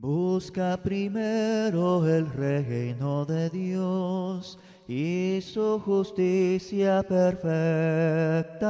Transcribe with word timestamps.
Busca 0.00 0.76
primero 0.76 2.06
el 2.06 2.30
reino 2.30 3.24
de 3.24 3.50
Dios 3.50 4.56
y 4.86 5.40
su 5.42 5.80
justicia 5.80 7.02
perfecta, 7.02 8.64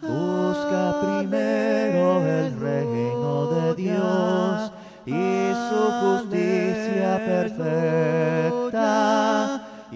Busca 0.00 1.00
primero 1.00 2.24
el 2.24 2.60
reino 2.60 3.46
de 3.50 3.74
Dios 3.74 4.70
y 5.06 5.52
su 5.68 5.82
justicia 6.00 7.16
perfecta, 7.26 8.84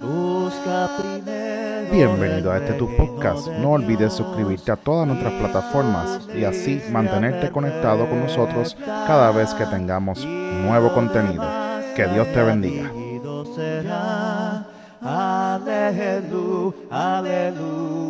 Busca 0.00 0.88
primero. 0.98 1.92
Bienvenido 1.92 2.52
a 2.52 2.58
este 2.58 2.74
tu 2.74 2.88
podcast. 2.96 3.48
No 3.48 3.72
olvides 3.72 4.12
suscribirte 4.14 4.70
a 4.72 4.76
todas 4.76 5.06
nuestras 5.06 5.34
plataformas 5.34 6.20
y 6.34 6.44
así 6.44 6.80
mantenerte 6.90 7.50
conectado 7.50 8.08
con 8.08 8.20
nosotros 8.20 8.76
cada 8.84 9.32
vez 9.32 9.52
que 9.54 9.66
tengamos 9.66 10.24
nuevo 10.24 10.94
contenido. 10.94 11.44
Que 11.94 12.06
Dios 12.06 12.32
te 12.32 12.42
bendiga. 12.42 12.90
Aleluya, 15.02 16.72
aleluya. 16.90 18.06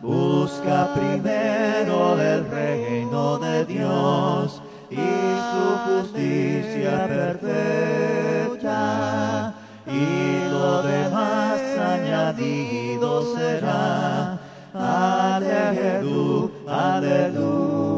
Busca 0.00 0.94
primero 0.94 2.20
el 2.20 2.48
reino 2.48 3.38
de 3.38 3.64
Dios 3.64 4.62
y 4.90 4.96
su 4.96 5.76
justicia 5.88 7.08
perfecta, 7.08 8.74
y 9.86 10.48
lo 10.50 10.82
demás 10.82 11.60
añadido 11.78 13.34
será. 13.34 14.38
Aleluya, 14.72 16.50
aleluya. 16.68 17.88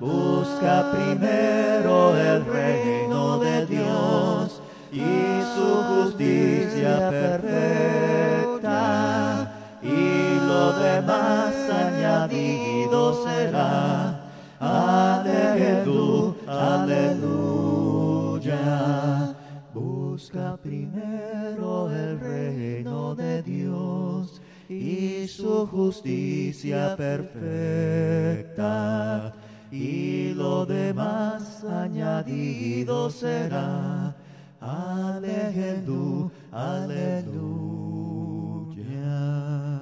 Busca 0.00 0.90
primero 0.92 2.16
el 2.16 2.44
reino 2.44 3.38
de 3.38 3.66
Dios 3.66 4.60
y 4.92 5.42
su 5.54 5.82
justicia 5.90 7.10
perfecta, 7.10 8.37
demás 10.78 11.54
añadido 11.70 13.24
será. 13.24 14.20
Aleluya, 14.60 16.34
aleluya. 16.82 17.78
Busca 19.72 20.56
primero 20.56 21.90
el 21.90 22.18
reino 22.18 23.14
de 23.14 23.42
Dios 23.42 24.40
y 24.68 25.26
su 25.28 25.66
justicia 25.66 26.96
perfecta, 26.96 28.52
y 29.70 30.34
lo 30.34 30.66
demás 30.66 31.64
añadido 31.64 33.10
será. 33.10 34.14
Aleluya, 34.60 36.30
aleluya. 36.50 37.87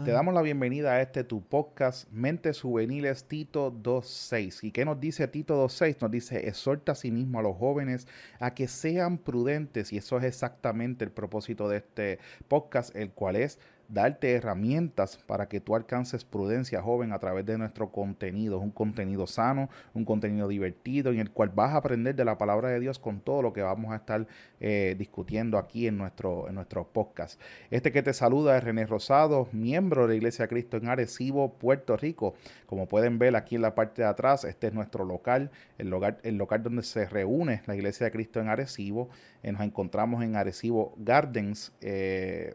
Te 0.06 0.12
damos 0.12 0.34
la 0.34 0.42
bienvenida 0.42 0.92
a 0.92 1.02
este 1.02 1.24
tu 1.24 1.42
podcast 1.42 2.08
Mentes 2.12 2.60
Juveniles 2.60 3.24
Tito 3.24 3.72
2.6. 3.72 4.62
¿Y 4.62 4.70
qué 4.70 4.84
nos 4.84 5.00
dice 5.00 5.27
Tito 5.27 5.67
2.6? 5.67 5.96
Nos 6.00 6.11
dice, 6.12 6.46
exhorta 6.46 6.92
a 6.92 6.94
sí 6.94 7.11
mismo 7.11 7.40
a 7.40 7.42
los 7.42 7.56
jóvenes 7.56 8.06
a 8.39 8.55
que 8.55 8.68
sean 8.68 9.18
prudentes 9.18 9.92
y 9.92 9.96
eso 9.96 10.16
es 10.18 10.22
exactamente 10.22 11.05
el 11.05 11.11
propósito 11.11 11.68
de 11.68 11.78
este 11.78 12.20
podcast, 12.46 12.95
el 12.95 13.11
cual 13.11 13.34
es 13.34 13.58
darte 13.89 14.33
herramientas 14.33 15.19
para 15.27 15.48
que 15.48 15.61
tú 15.61 15.77
alcances 15.77 16.24
prudencia 16.24 16.83
joven 16.83 17.13
a 17.13 17.19
través 17.19 17.47
de 17.47 17.58
nuestro 17.58 17.91
contenido. 17.91 18.58
Un 18.58 18.70
contenido 18.70 19.27
sano, 19.27 19.69
un 19.95 20.05
contenido 20.05 20.48
divertido 20.48 21.13
en 21.13 21.20
el 21.20 21.30
cual 21.30 21.51
vas 21.55 21.73
a 21.73 21.79
aprender 21.79 22.14
de 22.14 22.25
la 22.25 22.39
palabra 22.39 22.69
de 22.69 22.80
Dios 22.80 22.98
con 22.98 23.20
todo 23.20 23.42
lo 23.42 23.52
que 23.52 23.63
vamos 23.63 23.92
a 23.92 23.96
estar 23.96 24.27
eh, 24.61 24.95
discutiendo 24.98 25.58
aquí 25.58 25.86
en 25.86 25.98
nuestro, 25.98 26.48
en 26.48 26.57
podcast. 26.92 27.41
Este 27.70 27.92
que 27.92 28.02
te 28.02 28.13
saluda 28.13 28.57
es 28.57 28.64
René 28.64 28.86
Rosado, 28.86 29.48
miembro 29.52 30.02
de 30.02 30.08
la 30.08 30.14
Iglesia 30.17 30.48
Cristo 30.48 30.77
en 30.77 30.89
Arecibo, 30.89 31.55
Puerto 31.55 31.96
Rico. 31.96 32.35
Como 32.67 32.89
pueden 32.89 33.19
ver 33.19 33.36
aquí 33.36 33.57
en 33.57 33.63
la 33.63 33.75
parte 33.75 34.02
de 34.02 34.08
atrás, 34.08 34.45
este 34.45 34.69
es 34.69 34.75
nuestro 34.75 35.05
local, 35.05 35.51
el 35.79 35.91
local, 35.91 36.19
el 36.23 36.39
donde 36.63 36.83
se 36.83 37.07
reúne 37.07 37.63
la 37.67 37.75
Iglesia 37.75 38.07
de 38.07 38.13
Cristo 38.13 38.41
en 38.41 38.48
Arecibo. 38.48 39.08
Nos 39.42 39.61
encontramos 39.61 40.25
en 40.25 40.36
Arecibo 40.36 40.95
Gardens. 40.96 41.73
Eh, 41.80 42.55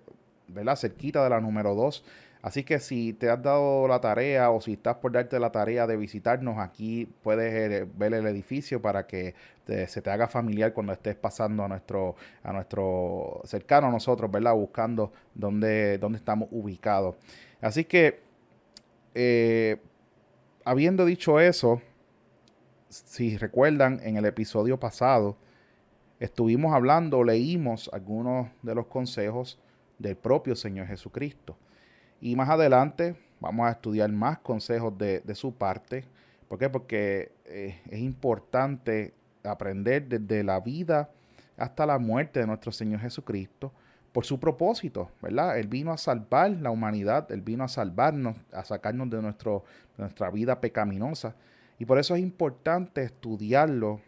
¿verdad? 0.53 0.75
Cerquita 0.75 1.23
de 1.23 1.29
la 1.29 1.41
número 1.41 1.75
2. 1.75 2.03
Así 2.41 2.63
que 2.63 2.79
si 2.79 3.13
te 3.13 3.29
has 3.29 3.41
dado 3.41 3.87
la 3.87 4.01
tarea 4.01 4.49
o 4.49 4.61
si 4.61 4.73
estás 4.73 4.95
por 4.95 5.11
darte 5.11 5.39
la 5.39 5.51
tarea 5.51 5.85
de 5.85 5.95
visitarnos, 5.95 6.57
aquí 6.57 7.07
puedes 7.21 7.53
eh, 7.53 7.87
ver 7.95 8.13
el 8.15 8.25
edificio 8.25 8.81
para 8.81 9.05
que 9.05 9.35
se 9.87 10.01
te 10.01 10.09
haga 10.09 10.27
familiar 10.27 10.73
cuando 10.73 10.91
estés 10.91 11.15
pasando 11.15 11.63
a 11.63 11.67
nuestro, 11.67 12.15
a 12.43 12.51
nuestro 12.51 13.41
cercano 13.45 13.87
a 13.87 13.91
nosotros, 13.91 14.29
¿verdad? 14.29 14.53
Buscando 14.53 15.13
dónde, 15.33 15.97
dónde 15.97 16.17
estamos 16.17 16.49
ubicados. 16.51 17.15
Así 17.61 17.85
que, 17.85 18.19
eh, 19.13 19.77
habiendo 20.65 21.05
dicho 21.05 21.39
eso, 21.39 21.81
si 22.89 23.37
recuerdan, 23.37 24.01
en 24.03 24.17
el 24.17 24.25
episodio 24.25 24.79
pasado 24.79 25.37
estuvimos 26.19 26.73
hablando, 26.73 27.23
leímos 27.23 27.89
algunos 27.93 28.47
de 28.61 28.75
los 28.75 28.87
consejos 28.87 29.59
del 30.01 30.15
propio 30.15 30.55
Señor 30.55 30.87
Jesucristo. 30.87 31.57
Y 32.19 32.35
más 32.35 32.49
adelante 32.49 33.15
vamos 33.39 33.67
a 33.67 33.71
estudiar 33.71 34.11
más 34.11 34.39
consejos 34.39 34.97
de, 34.97 35.35
su 35.35 35.53
parte. 35.53 36.05
¿Por 36.47 36.59
qué? 36.59 36.69
Porque 36.69 37.31
eh, 37.45 37.81
es 37.89 37.99
importante 37.99 39.13
aprender 39.43 40.07
desde 40.07 40.43
la 40.43 40.59
vida 40.59 41.09
hasta 41.57 41.85
la 41.85 41.97
muerte 41.97 42.39
de 42.39 42.47
nuestro 42.47 42.71
Señor 42.71 42.99
Jesucristo 42.99 43.71
por 44.11 44.25
su 44.25 44.39
propósito, 44.39 45.09
¿verdad? 45.21 45.57
Él 45.57 45.67
vino 45.67 45.91
a 45.91 45.97
salvar 45.97 46.51
la 46.51 46.69
humanidad, 46.69 47.31
Él 47.31 47.41
vino 47.41 47.63
a 47.63 47.67
salvarnos, 47.67 48.35
a 48.51 48.63
sacarnos 48.63 49.09
de, 49.09 49.21
nuestro, 49.21 49.63
de 49.97 50.03
nuestra 50.03 50.29
vida 50.29 50.59
pecaminosa. 50.59 51.35
Y 51.79 51.85
por 51.85 51.97
eso 51.97 52.15
es 52.15 52.21
importante 52.21 53.03
estudiarlo 53.03 54.01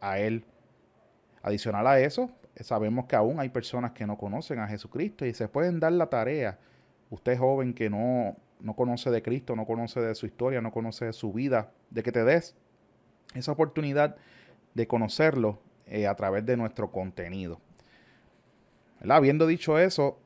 a 0.00 0.18
Él. 0.18 0.44
Adicional 1.42 1.86
a 1.88 1.98
eso, 1.98 2.30
sabemos 2.60 3.06
que 3.06 3.16
aún 3.16 3.40
hay 3.40 3.48
personas 3.48 3.92
que 3.92 4.06
no 4.06 4.16
conocen 4.16 4.58
a 4.58 4.68
Jesucristo 4.68 5.24
y 5.26 5.34
se 5.34 5.48
pueden 5.48 5.80
dar 5.80 5.92
la 5.92 6.06
tarea. 6.06 6.58
Usted 7.10 7.38
joven 7.38 7.74
que 7.74 7.90
no, 7.90 8.36
no 8.60 8.74
conoce 8.74 9.10
de 9.10 9.22
Cristo, 9.22 9.56
no 9.56 9.66
conoce 9.66 10.00
de 10.00 10.14
su 10.14 10.26
historia, 10.26 10.60
no 10.60 10.72
conoce 10.72 11.06
de 11.06 11.12
su 11.12 11.32
vida, 11.32 11.70
de 11.90 12.02
que 12.02 12.12
te 12.12 12.24
des 12.24 12.54
esa 13.34 13.52
oportunidad 13.52 14.16
de 14.74 14.86
conocerlo 14.86 15.58
eh, 15.86 16.06
a 16.06 16.14
través 16.14 16.46
de 16.46 16.56
nuestro 16.56 16.90
contenido. 16.90 17.60
Habiendo 19.08 19.46
dicho 19.46 19.78
eso, 19.78 20.18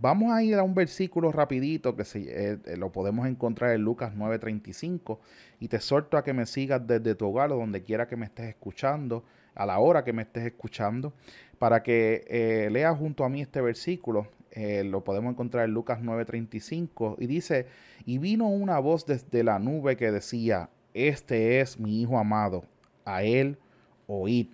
vamos 0.00 0.32
a 0.32 0.42
ir 0.42 0.56
a 0.56 0.62
un 0.62 0.74
versículo 0.74 1.30
rapidito 1.30 1.94
que 1.96 2.02
eh, 2.02 2.58
eh, 2.64 2.76
lo 2.76 2.90
podemos 2.90 3.26
encontrar 3.26 3.74
en 3.74 3.82
Lucas 3.82 4.12
9:35 4.14 5.18
y 5.60 5.68
te 5.68 5.76
exhorto 5.76 6.16
a 6.16 6.24
que 6.24 6.32
me 6.32 6.46
sigas 6.46 6.84
desde 6.86 7.14
tu 7.14 7.28
hogar 7.28 7.52
o 7.52 7.56
donde 7.56 7.82
quiera 7.82 8.08
que 8.08 8.16
me 8.16 8.26
estés 8.26 8.48
escuchando, 8.48 9.24
a 9.54 9.66
la 9.66 9.78
hora 9.78 10.04
que 10.04 10.12
me 10.12 10.22
estés 10.22 10.44
escuchando 10.46 11.12
para 11.60 11.82
que 11.82 12.24
eh, 12.28 12.70
leas 12.70 12.96
junto 12.96 13.22
a 13.22 13.28
mí 13.28 13.42
este 13.42 13.60
versículo. 13.60 14.26
Eh, 14.50 14.82
lo 14.82 15.04
podemos 15.04 15.30
encontrar 15.30 15.66
en 15.66 15.74
Lucas 15.74 16.00
9:35 16.00 17.16
y 17.18 17.26
dice, 17.26 17.66
y 18.06 18.16
vino 18.16 18.48
una 18.48 18.78
voz 18.78 19.04
desde 19.04 19.44
la 19.44 19.58
nube 19.58 19.98
que 19.98 20.10
decía, 20.10 20.70
este 20.94 21.60
es 21.60 21.78
mi 21.78 22.00
Hijo 22.00 22.18
amado, 22.18 22.64
a 23.04 23.24
él 23.24 23.58
oíd. 24.06 24.46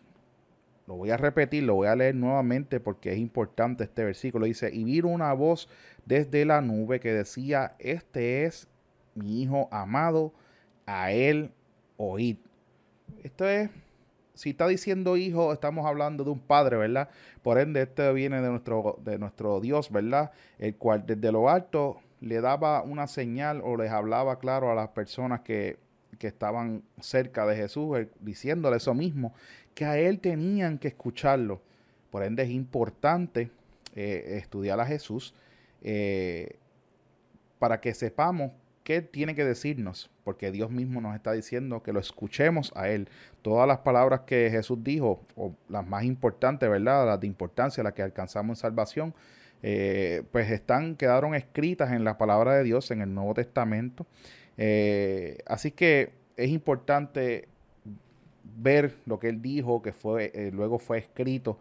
Lo 0.89 0.97
voy 0.97 1.13
a 1.13 1.17
repetir, 1.17 1.63
lo 1.63 1.77
voy 1.77 1.87
a 1.87 1.95
leer 1.95 2.17
nuevamente 2.17 2.81
porque 2.81 3.13
es 3.13 3.19
importante 3.19 3.85
este 3.85 4.05
versículo. 4.05 4.47
Dice, 4.47 4.75
y 4.75 4.83
vino 4.83 5.07
una 5.07 5.33
voz 5.33 5.69
desde 6.07 6.45
la 6.45 6.61
nube 6.61 6.99
que 6.99 7.13
decía, 7.13 7.77
este 7.79 8.47
es 8.47 8.67
mi 9.15 9.43
Hijo 9.43 9.69
amado, 9.71 10.33
a 10.87 11.13
él 11.13 11.53
oíd. 11.99 12.39
Esto 13.23 13.49
es 13.49 13.71
si 14.37 14.51
está 14.51 14.69
diciendo 14.69 15.17
hijo, 15.17 15.53
estamos 15.53 15.87
hablando 15.87 16.23
de 16.23 16.31
un 16.31 16.39
padre, 16.39 16.77
¿verdad? 16.77 17.09
Por 17.43 17.59
ende, 17.59 17.83
este 17.83 18.13
viene 18.13 18.41
de 18.43 18.49
nuestro, 18.51 18.99
de 19.03 19.19
nuestro 19.19 19.61
Dios, 19.61 19.91
¿verdad? 19.91 20.31
El 20.59 20.77
cual 20.77 21.05
desde 21.07 21.33
lo 21.33 21.49
alto 21.49 22.01
le 22.21 22.41
daba 22.41 22.83
una 22.83 23.07
señal 23.07 23.63
o 23.65 23.77
les 23.77 23.91
hablaba 23.91 24.39
claro 24.39 24.71
a 24.71 24.75
las 24.75 24.89
personas 24.91 25.41
que, 25.41 25.79
estaban 26.21 26.83
cerca 26.99 27.47
de 27.47 27.55
Jesús, 27.55 27.99
eh, 27.99 28.09
diciéndole 28.21 28.79
eso 28.79 28.95
mismo, 28.95 29.33
que 29.75 29.85
a 29.85 29.97
él 29.97 30.19
tenían 30.19 30.79
que 30.79 30.89
escucharlo. 30.89 31.61
Por 32.11 32.25
ende, 32.25 32.43
es 32.43 32.51
importante 32.51 33.51
eh, 33.95 34.39
estudiar 34.39 34.81
a 34.81 34.87
Jesús. 34.87 35.35
Eh, 35.83 36.57
para 37.59 37.81
que 37.81 37.95
sepamos 37.95 38.53
qué 38.87 39.03
tiene 39.03 39.35
que 39.35 39.45
decirnos, 39.45 40.09
porque 40.23 40.53
Dios 40.53 40.71
mismo 40.71 41.01
nos 41.01 41.17
está 41.17 41.33
diciendo 41.33 41.83
que 41.83 41.93
lo 41.93 41.99
escuchemos 41.99 42.73
a 42.77 42.89
Él. 42.89 43.09
Todas 43.43 43.67
las 43.67 43.79
palabras 43.79 44.21
que 44.21 44.49
Jesús 44.49 44.79
dijo, 44.85 45.27
o 45.35 45.57
las 45.69 45.85
más 45.85 46.05
importantes, 46.05 46.71
¿verdad? 46.71 47.05
Las 47.05 47.19
de 47.19 47.27
importancia, 47.27 47.83
las 47.83 47.95
que 47.95 48.03
alcanzamos 48.03 48.57
en 48.57 48.61
salvación, 48.63 49.15
eh, 49.65 50.23
pues 50.31 50.49
están, 50.53 50.95
quedaron 50.95 51.35
escritas 51.35 51.91
en 51.91 52.05
la 52.05 52.17
palabra 52.17 52.55
de 52.55 52.63
Dios 52.63 52.93
en 52.93 53.01
el 53.01 53.13
Nuevo 53.13 53.35
Testamento. 53.35 54.07
Eh, 54.57 55.39
así 55.47 55.73
que 55.73 56.13
es 56.37 56.51
importante 56.51 57.49
ver 58.45 58.95
lo 59.05 59.19
que 59.19 59.31
Él 59.31 59.43
dijo, 59.43 59.83
que 59.83 59.93
fue, 59.93 60.31
eh, 60.33 60.53
luego 60.55 60.79
fue 60.79 60.99
escrito, 60.99 61.59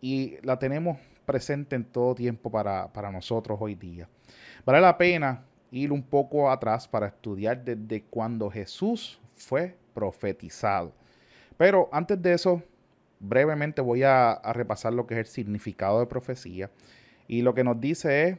y 0.00 0.38
la 0.40 0.58
tenemos 0.58 0.96
presente 1.26 1.76
en 1.76 1.84
todo 1.84 2.14
tiempo 2.14 2.50
para, 2.50 2.90
para 2.90 3.12
nosotros 3.12 3.58
hoy 3.60 3.74
día. 3.74 4.08
Vale 4.64 4.80
la 4.80 4.96
pena 4.96 5.44
ir 5.74 5.90
un 5.90 6.02
poco 6.02 6.50
atrás 6.50 6.86
para 6.86 7.08
estudiar 7.08 7.64
desde 7.64 8.04
cuando 8.04 8.48
Jesús 8.48 9.20
fue 9.34 9.76
profetizado. 9.92 10.92
Pero 11.56 11.88
antes 11.92 12.20
de 12.22 12.32
eso, 12.32 12.62
brevemente 13.18 13.80
voy 13.80 14.04
a, 14.04 14.40
repasar 14.52 14.92
lo 14.92 15.06
que 15.06 15.14
es 15.14 15.20
el 15.20 15.26
significado 15.26 15.98
de 15.98 16.06
profecía. 16.06 16.70
Y 17.26 17.42
lo 17.42 17.54
que 17.54 17.64
nos 17.64 17.80
dice 17.80 18.28
es 18.28 18.38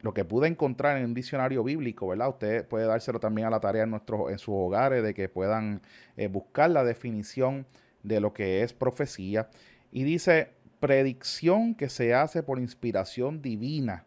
lo 0.00 0.14
que 0.14 0.24
pude 0.24 0.48
encontrar 0.48 0.96
en 0.96 1.04
un 1.04 1.14
diccionario 1.14 1.62
bíblico, 1.62 2.08
¿verdad? 2.08 2.30
Usted 2.30 2.66
puede 2.66 2.86
dárselo 2.86 3.20
también 3.20 3.48
a 3.48 3.50
la 3.50 3.60
tarea 3.60 3.82
en, 3.82 3.90
nuestros, 3.90 4.30
en 4.30 4.38
sus 4.38 4.54
hogares 4.54 5.02
de 5.02 5.12
que 5.12 5.28
puedan 5.28 5.82
eh, 6.16 6.28
buscar 6.28 6.70
la 6.70 6.84
definición 6.84 7.66
de 8.02 8.20
lo 8.20 8.32
que 8.32 8.62
es 8.62 8.72
profecía. 8.72 9.50
Y 9.92 10.04
dice, 10.04 10.52
predicción 10.80 11.74
que 11.74 11.90
se 11.90 12.14
hace 12.14 12.42
por 12.42 12.58
inspiración 12.58 13.42
divina, 13.42 14.04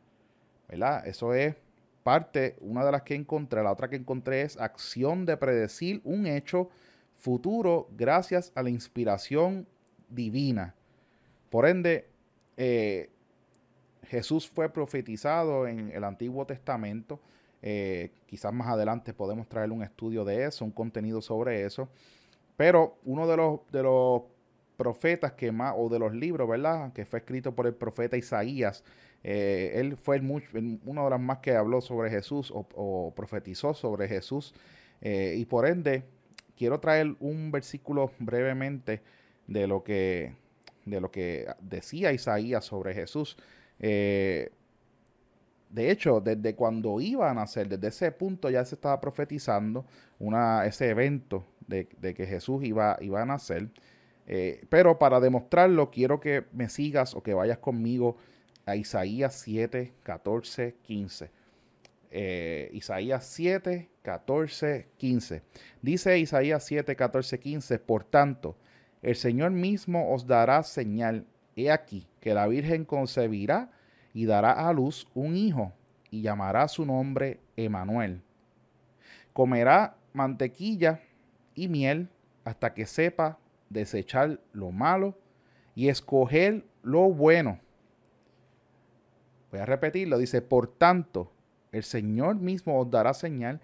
¿verdad? 0.67 1.05
Eso 1.05 1.33
es 1.35 1.55
parte, 2.03 2.55
una 2.61 2.85
de 2.85 2.91
las 2.91 3.03
que 3.03 3.15
encontré, 3.15 3.63
la 3.63 3.71
otra 3.71 3.89
que 3.89 3.95
encontré 3.95 4.41
es 4.41 4.57
acción 4.57 5.25
de 5.25 5.37
predecir 5.37 6.01
un 6.03 6.25
hecho 6.27 6.69
futuro 7.15 7.87
gracias 7.97 8.51
a 8.55 8.63
la 8.63 8.69
inspiración 8.69 9.67
divina. 10.09 10.75
Por 11.49 11.67
ende, 11.67 12.07
eh, 12.57 13.09
Jesús 14.07 14.49
fue 14.49 14.69
profetizado 14.69 15.67
en 15.67 15.91
el 15.91 16.03
Antiguo 16.03 16.45
Testamento. 16.45 17.19
Eh, 17.61 18.11
quizás 18.25 18.53
más 18.53 18.67
adelante 18.69 19.13
podemos 19.13 19.47
traer 19.47 19.71
un 19.71 19.83
estudio 19.83 20.23
de 20.23 20.45
eso, 20.45 20.65
un 20.65 20.71
contenido 20.71 21.21
sobre 21.21 21.65
eso. 21.65 21.89
Pero 22.57 22.97
uno 23.03 23.27
de 23.27 23.37
los, 23.37 23.59
de 23.71 23.83
los 23.83 24.23
profetas 24.77 25.33
que 25.33 25.51
más, 25.51 25.73
o 25.77 25.89
de 25.89 25.99
los 25.99 26.13
libros, 26.13 26.47
¿verdad? 26.47 26.93
Que 26.93 27.05
fue 27.05 27.19
escrito 27.19 27.53
por 27.53 27.67
el 27.67 27.73
profeta 27.73 28.17
Isaías. 28.17 28.83
Eh, 29.23 29.73
él 29.75 29.97
fue 29.97 30.17
el, 30.17 30.79
uno 30.85 31.03
de 31.03 31.09
los 31.09 31.19
más 31.19 31.39
que 31.39 31.55
habló 31.55 31.81
sobre 31.81 32.09
Jesús 32.09 32.51
o, 32.53 33.13
profetizó 33.15 33.73
sobre 33.73 34.07
Jesús. 34.07 34.53
Eh, 35.01 35.35
y 35.37 35.45
por 35.45 35.67
ende, 35.67 36.03
quiero 36.57 36.79
traer 36.79 37.15
un 37.19 37.51
versículo 37.51 38.11
brevemente 38.19 39.01
de 39.47 39.67
lo 39.67 39.83
que, 39.83 40.33
de 40.85 41.01
lo 41.01 41.11
que 41.11 41.47
decía 41.61 42.13
Isaías 42.13 42.65
sobre 42.65 42.93
Jesús. 42.93 43.37
Eh, 43.79 44.51
de 45.69 45.91
hecho, 45.91 46.19
desde 46.19 46.55
cuando 46.55 46.99
iba 46.99 47.29
a 47.29 47.33
nacer, 47.33 47.69
desde 47.69 47.87
ese 47.89 48.11
punto 48.11 48.49
ya 48.49 48.65
se 48.65 48.75
estaba 48.75 48.99
profetizando 48.99 49.85
una, 50.17 50.65
ese 50.65 50.89
evento 50.89 51.45
de, 51.67 51.85
que 51.87 52.25
Jesús 52.25 52.63
iba, 52.63 52.97
iba 53.01 53.21
a 53.21 53.25
nacer. 53.25 53.69
Pero 54.69 54.99
para 54.99 55.19
demostrarlo, 55.19 55.89
quiero 55.89 56.19
que 56.19 56.43
me 56.53 56.69
sigas 56.69 57.15
o 57.15 57.21
que 57.21 57.33
vayas 57.33 57.57
conmigo 57.59 58.17
a 58.69 58.75
Isaías 58.75 59.35
7, 59.35 59.93
14, 60.03 60.75
15. 60.83 61.31
Isaías 62.73 63.25
7, 63.25 63.89
14, 64.01 64.87
15. 64.97 65.41
Dice 65.81 66.17
Isaías 66.19 66.63
7, 66.63 66.95
14, 66.95 67.39
15, 67.39 67.79
por 67.79 68.03
tanto, 68.03 68.55
el 69.01 69.15
Señor 69.15 69.51
mismo 69.51 70.13
os 70.13 70.25
dará 70.25 70.63
señal. 70.63 71.25
He 71.55 71.71
aquí 71.71 72.07
que 72.19 72.33
la 72.33 72.47
Virgen 72.47 72.85
concebirá 72.85 73.71
y 74.13 74.25
dará 74.25 74.51
a 74.67 74.73
luz 74.73 75.07
un 75.13 75.35
hijo 75.35 75.73
y 76.09 76.21
llamará 76.21 76.67
su 76.67 76.85
nombre 76.85 77.39
Emanuel. 77.55 78.21
Comerá 79.33 79.97
mantequilla 80.13 81.01
y 81.53 81.67
miel 81.67 82.09
hasta 82.43 82.73
que 82.73 82.85
sepa 82.85 83.37
desechar 83.69 84.39
lo 84.53 84.71
malo 84.71 85.17
y 85.75 85.89
escoger 85.89 86.65
lo 86.81 87.01
bueno. 87.11 87.59
Voy 89.51 89.59
a 89.59 89.65
repetirlo, 89.65 90.17
dice, 90.17 90.41
por 90.41 90.67
tanto, 90.67 91.31
el 91.71 91.83
Señor 91.83 92.35
mismo 92.35 92.79
os 92.79 92.89
dará 92.89 93.13
señal. 93.13 93.61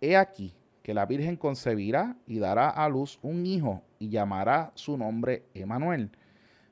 He 0.00 0.16
aquí 0.16 0.54
que 0.82 0.94
la 0.94 1.06
Virgen 1.06 1.36
concebirá 1.36 2.16
y 2.26 2.38
dará 2.38 2.68
a 2.68 2.88
luz 2.88 3.18
un 3.22 3.46
hijo 3.46 3.82
y 3.98 4.08
llamará 4.08 4.72
su 4.74 4.96
nombre 4.98 5.44
Emanuel. 5.54 6.10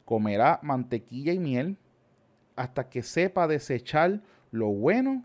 Comerá 0.05 0.59
mantequilla 0.63 1.33
y 1.33 1.39
miel 1.39 1.77
hasta 2.57 2.89
que 2.89 3.03
sepa 3.03 3.47
desechar 3.47 4.21
lo 4.51 4.69
bueno 4.69 5.25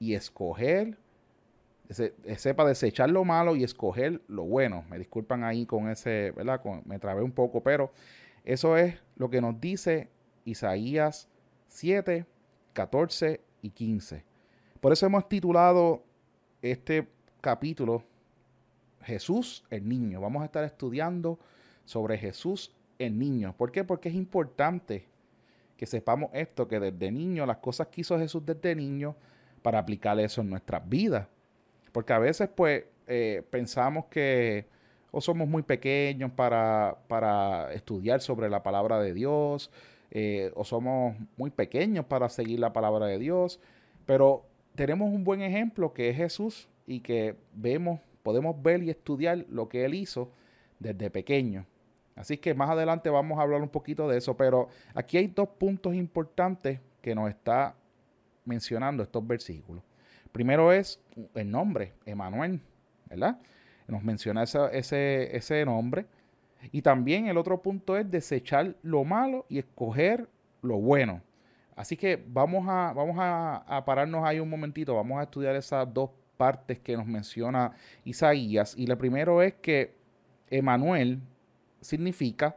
y 0.00 0.14
escoger 0.14 0.98
eh, 1.88 2.36
sepa 2.36 2.64
desechar 2.64 3.10
lo 3.10 3.24
malo 3.24 3.56
y 3.56 3.62
escoger 3.62 4.22
lo 4.26 4.44
bueno. 4.44 4.84
Me 4.88 4.98
disculpan 4.98 5.44
ahí 5.44 5.66
con 5.66 5.88
ese, 5.88 6.32
¿verdad? 6.32 6.60
me 6.84 6.98
trabé 6.98 7.22
un 7.22 7.32
poco, 7.32 7.62
pero 7.62 7.92
eso 8.44 8.76
es 8.76 8.96
lo 9.16 9.30
que 9.30 9.40
nos 9.40 9.60
dice 9.60 10.08
Isaías 10.44 11.28
7, 11.74 12.24
14 12.72 13.40
y 13.62 13.70
15. 13.70 14.22
Por 14.80 14.92
eso 14.92 15.06
hemos 15.06 15.28
titulado 15.28 16.04
este 16.62 17.08
capítulo 17.40 18.04
Jesús 19.02 19.64
el 19.70 19.88
niño. 19.88 20.20
Vamos 20.20 20.42
a 20.42 20.44
estar 20.44 20.62
estudiando 20.62 21.36
sobre 21.84 22.16
Jesús 22.16 22.72
el 23.00 23.18
niño. 23.18 23.56
¿Por 23.58 23.72
qué? 23.72 23.82
Porque 23.82 24.08
es 24.08 24.14
importante 24.14 25.04
que 25.76 25.84
sepamos 25.84 26.30
esto, 26.32 26.68
que 26.68 26.78
desde 26.78 27.10
niño, 27.10 27.44
las 27.44 27.56
cosas 27.56 27.88
que 27.88 28.02
hizo 28.02 28.16
Jesús 28.20 28.46
desde 28.46 28.76
niño, 28.76 29.16
para 29.60 29.80
aplicar 29.80 30.20
eso 30.20 30.42
en 30.42 30.50
nuestras 30.50 30.88
vidas. 30.88 31.26
Porque 31.90 32.12
a 32.12 32.20
veces 32.20 32.48
pues 32.54 32.84
eh, 33.08 33.42
pensamos 33.50 34.04
que 34.04 34.68
o 35.10 35.20
somos 35.20 35.48
muy 35.48 35.62
pequeños 35.64 36.30
para, 36.30 36.98
para, 37.08 37.72
estudiar 37.72 38.20
sobre 38.20 38.48
la 38.48 38.62
palabra 38.62 39.00
de 39.00 39.12
Dios, 39.12 39.72
eh, 40.14 40.52
o 40.54 40.64
somos 40.64 41.16
muy 41.36 41.50
pequeños 41.50 42.06
para 42.06 42.28
seguir 42.28 42.60
la 42.60 42.72
palabra 42.72 43.06
de 43.06 43.18
Dios, 43.18 43.60
pero 44.06 44.46
tenemos 44.76 45.12
un 45.12 45.24
buen 45.24 45.42
ejemplo 45.42 45.92
que 45.92 46.08
es 46.08 46.16
Jesús 46.16 46.68
y 46.86 47.00
que 47.00 47.36
vemos, 47.52 48.00
podemos 48.22 48.60
ver 48.62 48.82
y 48.84 48.90
estudiar 48.90 49.44
lo 49.48 49.68
que 49.68 49.84
él 49.84 49.94
hizo 49.94 50.30
desde 50.78 51.10
pequeño. 51.10 51.66
Así 52.14 52.38
que 52.38 52.54
más 52.54 52.70
adelante 52.70 53.10
vamos 53.10 53.38
a 53.38 53.42
hablar 53.42 53.60
un 53.60 53.68
poquito 53.68 54.08
de 54.08 54.18
eso, 54.18 54.36
pero 54.36 54.68
aquí 54.94 55.16
hay 55.16 55.26
dos 55.26 55.48
puntos 55.48 55.94
importantes 55.94 56.78
que 57.02 57.14
nos 57.14 57.28
está 57.28 57.74
mencionando 58.44 59.02
estos 59.02 59.26
versículos. 59.26 59.82
Primero 60.30 60.72
es 60.72 61.00
el 61.34 61.50
nombre, 61.50 61.92
Emanuel, 62.06 62.60
¿verdad? 63.08 63.38
Nos 63.88 64.02
menciona 64.02 64.44
ese, 64.44 65.36
ese 65.36 65.64
nombre. 65.64 66.06
Y 66.72 66.82
también 66.82 67.26
el 67.26 67.36
otro 67.36 67.60
punto 67.62 67.96
es 67.96 68.10
desechar 68.10 68.74
lo 68.82 69.04
malo 69.04 69.46
y 69.48 69.58
escoger 69.58 70.28
lo 70.62 70.78
bueno. 70.78 71.20
Así 71.76 71.96
que 71.96 72.22
vamos 72.28 72.66
a, 72.68 72.92
vamos 72.92 73.16
a, 73.18 73.82
pararnos 73.84 74.24
ahí 74.24 74.38
un 74.38 74.48
momentito, 74.48 74.94
vamos 74.94 75.18
a 75.18 75.24
estudiar 75.24 75.56
esas 75.56 75.92
dos 75.92 76.10
partes 76.36 76.78
que 76.78 76.96
nos 76.96 77.06
menciona 77.06 77.72
Isaías. 78.04 78.74
Y 78.76 78.86
lo 78.86 78.96
primero 78.96 79.42
es 79.42 79.54
que 79.54 79.94
Emanuel 80.50 81.20
significa 81.80 82.56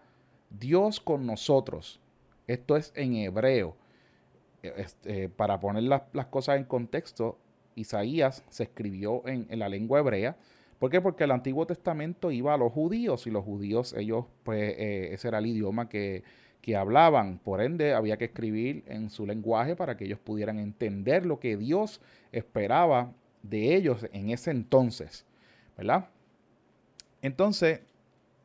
Dios 0.49 0.99
con 0.99 1.25
nosotros. 1.25 1.99
Esto 2.45 2.77
es 2.77 2.93
en 2.95 3.15
hebreo. 3.15 3.75
Este, 4.61 5.29
para 5.29 5.59
poner 5.59 5.83
las, 5.83 6.01
cosas 6.29 6.57
en 6.57 6.65
contexto, 6.65 7.37
Isaías 7.75 8.43
se 8.49 8.63
escribió 8.63 9.27
en, 9.27 9.47
la 9.57 9.69
lengua 9.69 9.99
hebrea. 9.99 10.35
¿Por 10.79 10.91
qué? 10.91 11.01
Porque 11.01 11.23
el 11.23 11.31
Antiguo 11.31 11.65
Testamento 11.65 12.31
iba 12.31 12.53
a 12.53 12.57
los 12.57 12.71
judíos 12.71 13.25
y 13.25 13.31
los 13.31 13.43
judíos, 13.43 13.93
ellos, 13.97 14.25
pues, 14.43 14.75
eh, 14.77 15.13
ese 15.13 15.27
era 15.27 15.39
el 15.39 15.47
idioma 15.47 15.89
que, 15.89 16.23
que 16.61 16.75
hablaban. 16.75 17.39
Por 17.39 17.61
ende, 17.61 17.93
había 17.93 18.17
que 18.17 18.25
escribir 18.25 18.83
en 18.87 19.09
su 19.09 19.25
lenguaje 19.25 19.75
para 19.75 19.97
que 19.97 20.05
ellos 20.05 20.19
pudieran 20.19 20.59
entender 20.59 21.25
lo 21.25 21.39
que 21.39 21.57
Dios 21.57 22.01
esperaba 22.31 23.11
de 23.41 23.75
ellos 23.75 24.05
en 24.11 24.29
ese 24.29 24.51
entonces, 24.51 25.25
¿verdad? 25.77 26.09
Entonces, 27.21 27.81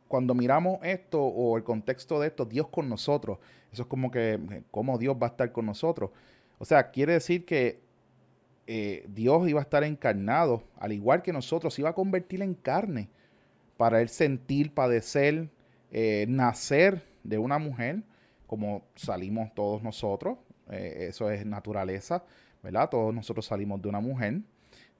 cuando 0.08 0.34
miramos 0.34 0.78
esto 0.82 1.22
o 1.22 1.56
el 1.56 1.64
contexto 1.64 2.20
de 2.20 2.28
esto, 2.28 2.44
Dios 2.44 2.68
con 2.68 2.88
nosotros, 2.88 3.38
eso 3.72 3.82
es 3.82 3.88
como 3.88 4.10
que, 4.10 4.62
¿cómo 4.70 4.98
Dios 4.98 5.16
va 5.20 5.28
a 5.28 5.30
estar 5.30 5.52
con 5.52 5.66
nosotros? 5.66 6.10
O 6.58 6.64
sea, 6.64 6.90
quiere 6.90 7.14
decir 7.14 7.44
que 7.44 7.80
eh, 8.74 9.04
Dios 9.08 9.48
iba 9.48 9.60
a 9.60 9.64
estar 9.64 9.84
encarnado, 9.84 10.62
al 10.78 10.92
igual 10.92 11.22
que 11.22 11.32
nosotros, 11.32 11.78
iba 11.78 11.90
a 11.90 11.94
convertir 11.94 12.40
en 12.42 12.54
carne 12.54 13.08
para 13.76 14.00
él 14.00 14.08
sentir, 14.08 14.72
padecer, 14.72 15.50
eh, 15.90 16.24
nacer 16.28 17.02
de 17.22 17.38
una 17.38 17.58
mujer, 17.58 18.02
como 18.46 18.82
salimos 18.94 19.52
todos 19.54 19.82
nosotros, 19.82 20.38
eso 20.70 21.30
es 21.30 21.44
naturaleza, 21.44 22.24
¿verdad? 22.62 22.88
Todos 22.88 23.12
nosotros 23.12 23.44
salimos 23.44 23.82
de 23.82 23.88
una 23.90 24.00
mujer 24.00 24.40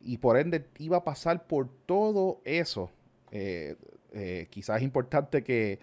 y 0.05 0.19
por 0.19 0.39
ende 0.39 0.67
iba 0.79 0.99
a 0.99 1.05
pasar 1.05 1.47
por 1.47 1.69
todo 1.87 2.41
eso. 2.45 2.91
Eh, 3.31 3.77
eh, 4.13 4.47
quizás 4.51 4.79
es 4.79 4.83
importante 4.83 5.43
que, 5.43 5.79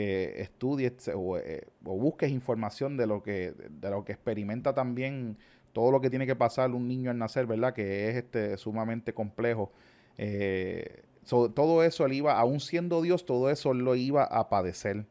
estudies 0.00 1.10
o, 1.12 1.40
busques 1.82 2.30
información 2.30 2.96
de 2.96 3.08
lo 3.08 3.20
que, 3.20 3.52
de 3.68 3.90
lo 3.90 4.04
que 4.04 4.12
experimenta 4.12 4.72
también 4.72 5.36
todo 5.72 5.90
lo 5.90 6.00
que 6.00 6.10
tiene 6.10 6.26
que 6.26 6.36
pasar 6.36 6.70
un 6.70 6.88
niño 6.88 7.10
al 7.10 7.18
nacer, 7.18 7.46
¿verdad? 7.46 7.74
Que 7.74 8.08
es 8.08 8.16
este, 8.16 8.56
sumamente 8.56 9.12
complejo. 9.12 9.72
Eh, 10.16 11.02
todo 11.26 11.82
eso 11.82 12.06
él 12.06 12.14
iba, 12.14 12.38
aún 12.38 12.60
siendo 12.60 13.02
Dios, 13.02 13.26
todo 13.26 13.50
eso 13.50 13.74
lo 13.74 13.94
iba 13.94 14.24
a 14.24 14.48
padecer. 14.48 15.04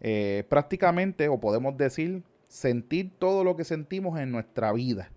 Eh, 0.00 0.44
prácticamente, 0.48 1.28
o 1.28 1.38
podemos 1.38 1.76
decir, 1.76 2.22
sentir 2.48 3.10
todo 3.18 3.44
lo 3.44 3.56
que 3.56 3.64
sentimos 3.64 4.18
en 4.18 4.32
nuestra 4.32 4.72
vida. 4.72 5.10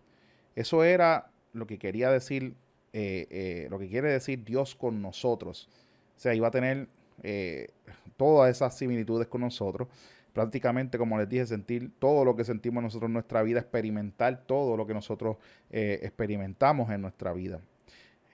Eso 0.56 0.84
era 0.84 1.32
lo 1.54 1.68
que 1.68 1.78
quería 1.78 2.12
decir, 2.12 2.56
eh, 2.94 3.68
lo 3.70 3.80
que 3.80 3.88
quiere 3.88 4.12
decir 4.12 4.44
Dios 4.44 4.76
con 4.76 5.02
nosotros. 5.02 5.70
O 6.18 6.20
sea, 6.20 6.34
iba 6.34 6.50
a 6.50 6.52
tener 6.52 6.88
todas 8.18 8.50
esas 8.50 8.78
similitudes 8.78 9.28
con 9.28 9.42
nosotros 9.42 9.88
prácticamente, 10.34 10.98
como 10.98 11.18
les 11.18 11.28
dije, 11.28 11.46
sentir 11.46 11.92
todo 12.00 12.24
lo 12.26 12.36
que 12.36 12.44
sentimos 12.44 12.84
nosotros 12.84 13.10
en 13.10 13.14
nuestra 13.14 13.44
vida, 13.44 13.60
experimentar 13.60 14.44
todo 14.46 14.78
lo 14.78 14.88
que 14.88 14.94
nosotros 14.94 15.38
eh, 15.70 16.00
experimentamos 16.04 16.90
en 16.90 17.02
nuestra 17.02 17.34
vida. 17.34 17.60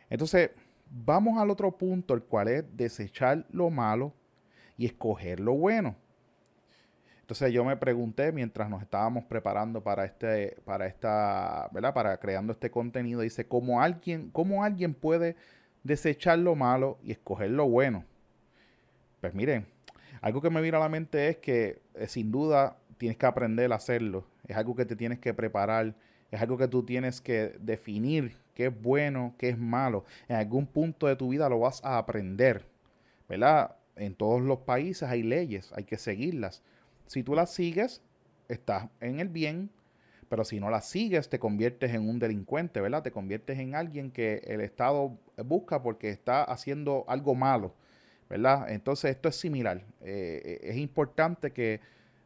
Entonces, 0.09 0.51
vamos 0.89 1.39
al 1.39 1.49
otro 1.49 1.71
punto, 1.71 2.13
el 2.13 2.23
cual 2.23 2.47
es 2.47 2.77
desechar 2.77 3.45
lo 3.51 3.69
malo 3.69 4.13
y 4.77 4.85
escoger 4.85 5.39
lo 5.39 5.53
bueno. 5.53 5.95
Entonces 7.21 7.51
yo 7.51 7.65
me 7.65 7.75
pregunté 7.75 8.31
mientras 8.31 8.69
nos 8.69 8.81
estábamos 8.81 9.25
preparando 9.25 9.83
para 9.83 10.05
este, 10.05 10.55
para 10.63 10.87
esta, 10.87 11.67
¿verdad? 11.73 11.93
Para 11.93 12.17
creando 12.17 12.53
este 12.53 12.71
contenido, 12.71 13.19
dice, 13.19 13.45
¿cómo 13.45 13.81
alguien, 13.81 14.29
cómo 14.31 14.63
alguien 14.63 14.93
puede 14.93 15.35
desechar 15.83 16.39
lo 16.39 16.55
malo 16.55 16.97
y 17.03 17.11
escoger 17.11 17.49
lo 17.49 17.67
bueno? 17.67 18.05
Pues 19.21 19.33
miren, 19.33 19.65
algo 20.21 20.41
que 20.41 20.49
me 20.49 20.61
viene 20.61 20.77
a 20.77 20.81
la 20.81 20.89
mente 20.89 21.29
es 21.29 21.37
que 21.37 21.81
eh, 21.95 22.07
sin 22.07 22.31
duda 22.31 22.77
tienes 22.97 23.17
que 23.17 23.25
aprender 23.25 23.71
a 23.71 23.75
hacerlo. 23.75 24.25
Es 24.47 24.55
algo 24.57 24.75
que 24.75 24.85
te 24.85 24.95
tienes 24.95 25.19
que 25.19 25.33
preparar. 25.33 25.95
Es 26.31 26.41
algo 26.41 26.57
que 26.57 26.67
tú 26.67 26.83
tienes 26.83 27.21
que 27.21 27.55
definir 27.59 28.37
qué 28.53 28.67
es 28.67 28.81
bueno, 28.81 29.33
qué 29.37 29.49
es 29.49 29.57
malo. 29.57 30.03
En 30.27 30.35
algún 30.35 30.65
punto 30.65 31.07
de 31.07 31.15
tu 31.15 31.29
vida 31.29 31.47
lo 31.49 31.59
vas 31.59 31.83
a 31.83 31.97
aprender. 31.97 32.65
¿Verdad? 33.29 33.75
En 33.95 34.15
todos 34.15 34.41
los 34.41 34.59
países 34.59 35.09
hay 35.09 35.23
leyes, 35.23 35.71
hay 35.73 35.83
que 35.83 35.97
seguirlas. 35.97 36.63
Si 37.07 37.23
tú 37.23 37.33
las 37.33 37.53
sigues, 37.53 38.01
estás 38.47 38.89
en 38.99 39.19
el 39.19 39.29
bien, 39.29 39.69
pero 40.29 40.43
si 40.43 40.59
no 40.59 40.69
las 40.69 40.85
sigues, 40.85 41.29
te 41.29 41.39
conviertes 41.39 41.93
en 41.93 42.07
un 42.07 42.19
delincuente, 42.19 42.81
¿verdad? 42.81 43.01
Te 43.01 43.11
conviertes 43.11 43.59
en 43.59 43.75
alguien 43.75 44.11
que 44.11 44.41
el 44.45 44.61
Estado 44.61 45.17
busca 45.37 45.81
porque 45.81 46.09
está 46.09 46.43
haciendo 46.43 47.05
algo 47.07 47.33
malo. 47.33 47.73
¿Verdad? 48.29 48.69
Entonces 48.69 49.11
esto 49.11 49.29
es 49.29 49.35
similar. 49.35 49.77
Eh, 50.01 50.41
eh, 50.43 50.59
es 50.63 50.77
importante 50.77 51.51
que 51.51 51.79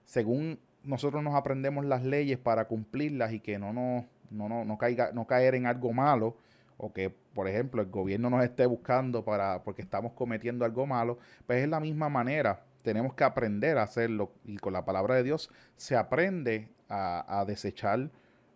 según 0.05 0.59
nosotros 0.83 1.23
nos 1.23 1.35
aprendemos 1.35 1.85
las 1.85 2.03
leyes 2.03 2.37
para 2.37 2.65
cumplirlas 2.65 3.33
y 3.33 3.39
que 3.39 3.59
no, 3.59 3.71
no, 3.71 4.07
no, 4.29 4.65
no, 4.65 4.77
caiga, 4.77 5.11
no 5.13 5.27
caer 5.27 5.55
en 5.55 5.67
algo 5.67 5.93
malo 5.93 6.37
o 6.77 6.91
que, 6.91 7.09
por 7.09 7.47
ejemplo, 7.47 7.81
el 7.81 7.89
gobierno 7.89 8.29
nos 8.29 8.43
esté 8.43 8.65
buscando 8.65 9.23
para 9.23 9.63
porque 9.63 9.83
estamos 9.83 10.13
cometiendo 10.13 10.65
algo 10.65 10.87
malo, 10.87 11.19
pues 11.45 11.61
es 11.61 11.69
la 11.69 11.79
misma 11.79 12.09
manera. 12.09 12.63
Tenemos 12.81 13.13
que 13.13 13.23
aprender 13.23 13.77
a 13.77 13.83
hacerlo 13.83 14.31
y 14.43 14.57
con 14.57 14.73
la 14.73 14.83
palabra 14.83 15.15
de 15.15 15.23
Dios 15.23 15.51
se 15.75 15.95
aprende 15.95 16.69
a, 16.89 17.45
desechar 17.47 18.09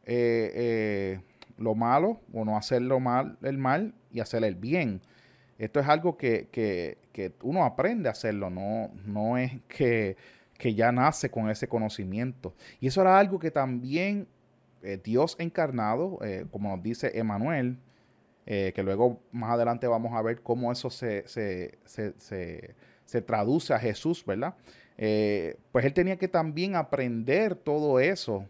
eh, 0.03 1.21
lo 1.57 1.75
malo 1.75 2.19
o 2.33 2.43
no 2.43 2.57
hacer 2.57 2.81
lo 2.81 2.99
mal, 2.99 3.37
el 3.43 3.57
mal 3.57 3.93
y 4.11 4.19
hacer 4.19 4.43
el 4.43 4.55
bien. 4.55 5.01
Esto 5.57 5.79
es 5.79 5.87
algo 5.87 6.17
que, 6.17 6.49
que, 6.51 6.97
que 7.15 7.31
uno 7.43 7.63
aprende 7.63 8.09
a 8.09 8.11
hacerlo, 8.11 8.49
no, 8.49 8.91
no 9.05 9.37
es 9.37 9.53
que, 9.69 10.17
ya 10.59 10.91
nace 10.91 11.29
con 11.29 11.49
ese 11.49 11.67
conocimiento. 11.67 12.53
Y 12.81 12.87
eso 12.87 12.99
era 13.01 13.17
algo 13.17 13.39
que 13.39 13.51
también 13.51 14.27
eh, 14.83 14.99
Dios 15.01 15.37
encarnado, 15.39 16.19
eh, 16.23 16.45
como 16.51 16.75
nos 16.75 16.83
dice 16.83 17.17
Emanuel, 17.17 17.77
eh, 18.45 18.73
que 18.75 18.83
luego 18.83 19.21
más 19.31 19.51
adelante 19.51 19.87
vamos 19.87 20.13
a 20.13 20.21
ver 20.21 20.41
cómo 20.41 20.73
eso 20.73 20.89
se, 20.89 21.25
se, 21.27 23.21
traduce 23.25 23.73
a 23.73 23.79
Jesús, 23.79 24.25
¿verdad? 24.25 24.55
pues 25.71 25.85
él 25.85 25.93
tenía 25.93 26.17
que 26.17 26.27
también 26.27 26.75
aprender 26.75 27.55
todo 27.55 27.99
eso, 27.99 28.45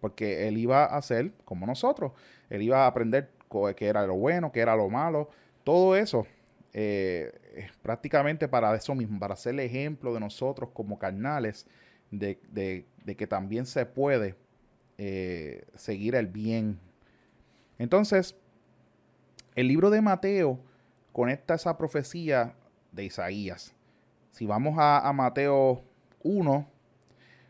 porque 0.00 0.46
él 0.46 0.58
iba 0.58 0.84
a 0.84 1.02
ser 1.02 1.32
como 1.44 1.66
nosotros, 1.66 2.12
él 2.48 2.62
iba 2.62 2.84
a 2.84 2.86
aprender 2.86 3.30
qué 3.76 3.86
era 3.86 4.06
lo 4.06 4.14
bueno, 4.14 4.52
qué 4.52 4.60
era 4.60 4.76
lo 4.76 4.88
malo, 4.88 5.28
todo 5.64 5.96
eso 5.96 6.26
eh, 6.72 7.32
prácticamente 7.82 8.46
para 8.46 8.74
eso 8.76 8.94
mismo, 8.94 9.18
para 9.18 9.34
ser 9.34 9.54
el 9.54 9.60
ejemplo 9.60 10.14
de 10.14 10.20
nosotros 10.20 10.70
como 10.72 10.98
carnales, 10.98 11.66
de, 12.10 12.86
que 13.16 13.26
también 13.26 13.66
se 13.66 13.86
puede 13.86 14.36
eh, 14.98 15.64
seguir 15.74 16.14
el 16.14 16.26
bien. 16.26 16.78
Entonces, 17.78 18.36
el 19.54 19.68
libro 19.68 19.90
de 19.90 20.00
Mateo 20.00 20.60
conecta 21.12 21.54
esa 21.54 21.76
profecía 21.76 22.54
de 22.92 23.04
Isaías. 23.04 23.74
Si 24.30 24.46
vamos 24.46 24.76
a, 24.78 25.12
Mateo 25.12 25.82
1, 26.22 26.68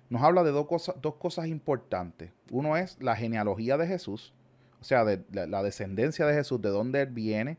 nos 0.09 0.23
habla 0.23 0.43
de 0.43 0.51
dos 0.51 0.67
cosas, 0.67 0.95
dos 1.01 1.17
cosas 1.17 1.47
importantes. 1.47 2.33
Uno 2.51 2.77
es 2.77 2.97
la 3.01 3.17
genealogía 3.17 3.77
de 3.77 3.87
Jesús, 3.87 4.33
o 4.81 4.85
sea, 4.85 5.05
de, 5.05 5.23
la 5.31 5.63
descendencia 5.63 6.27
de 6.27 6.35
Jesús, 6.35 6.61
de 6.63 6.71
dónde 6.71 7.03
él 7.03 7.09
viene, 7.09 7.59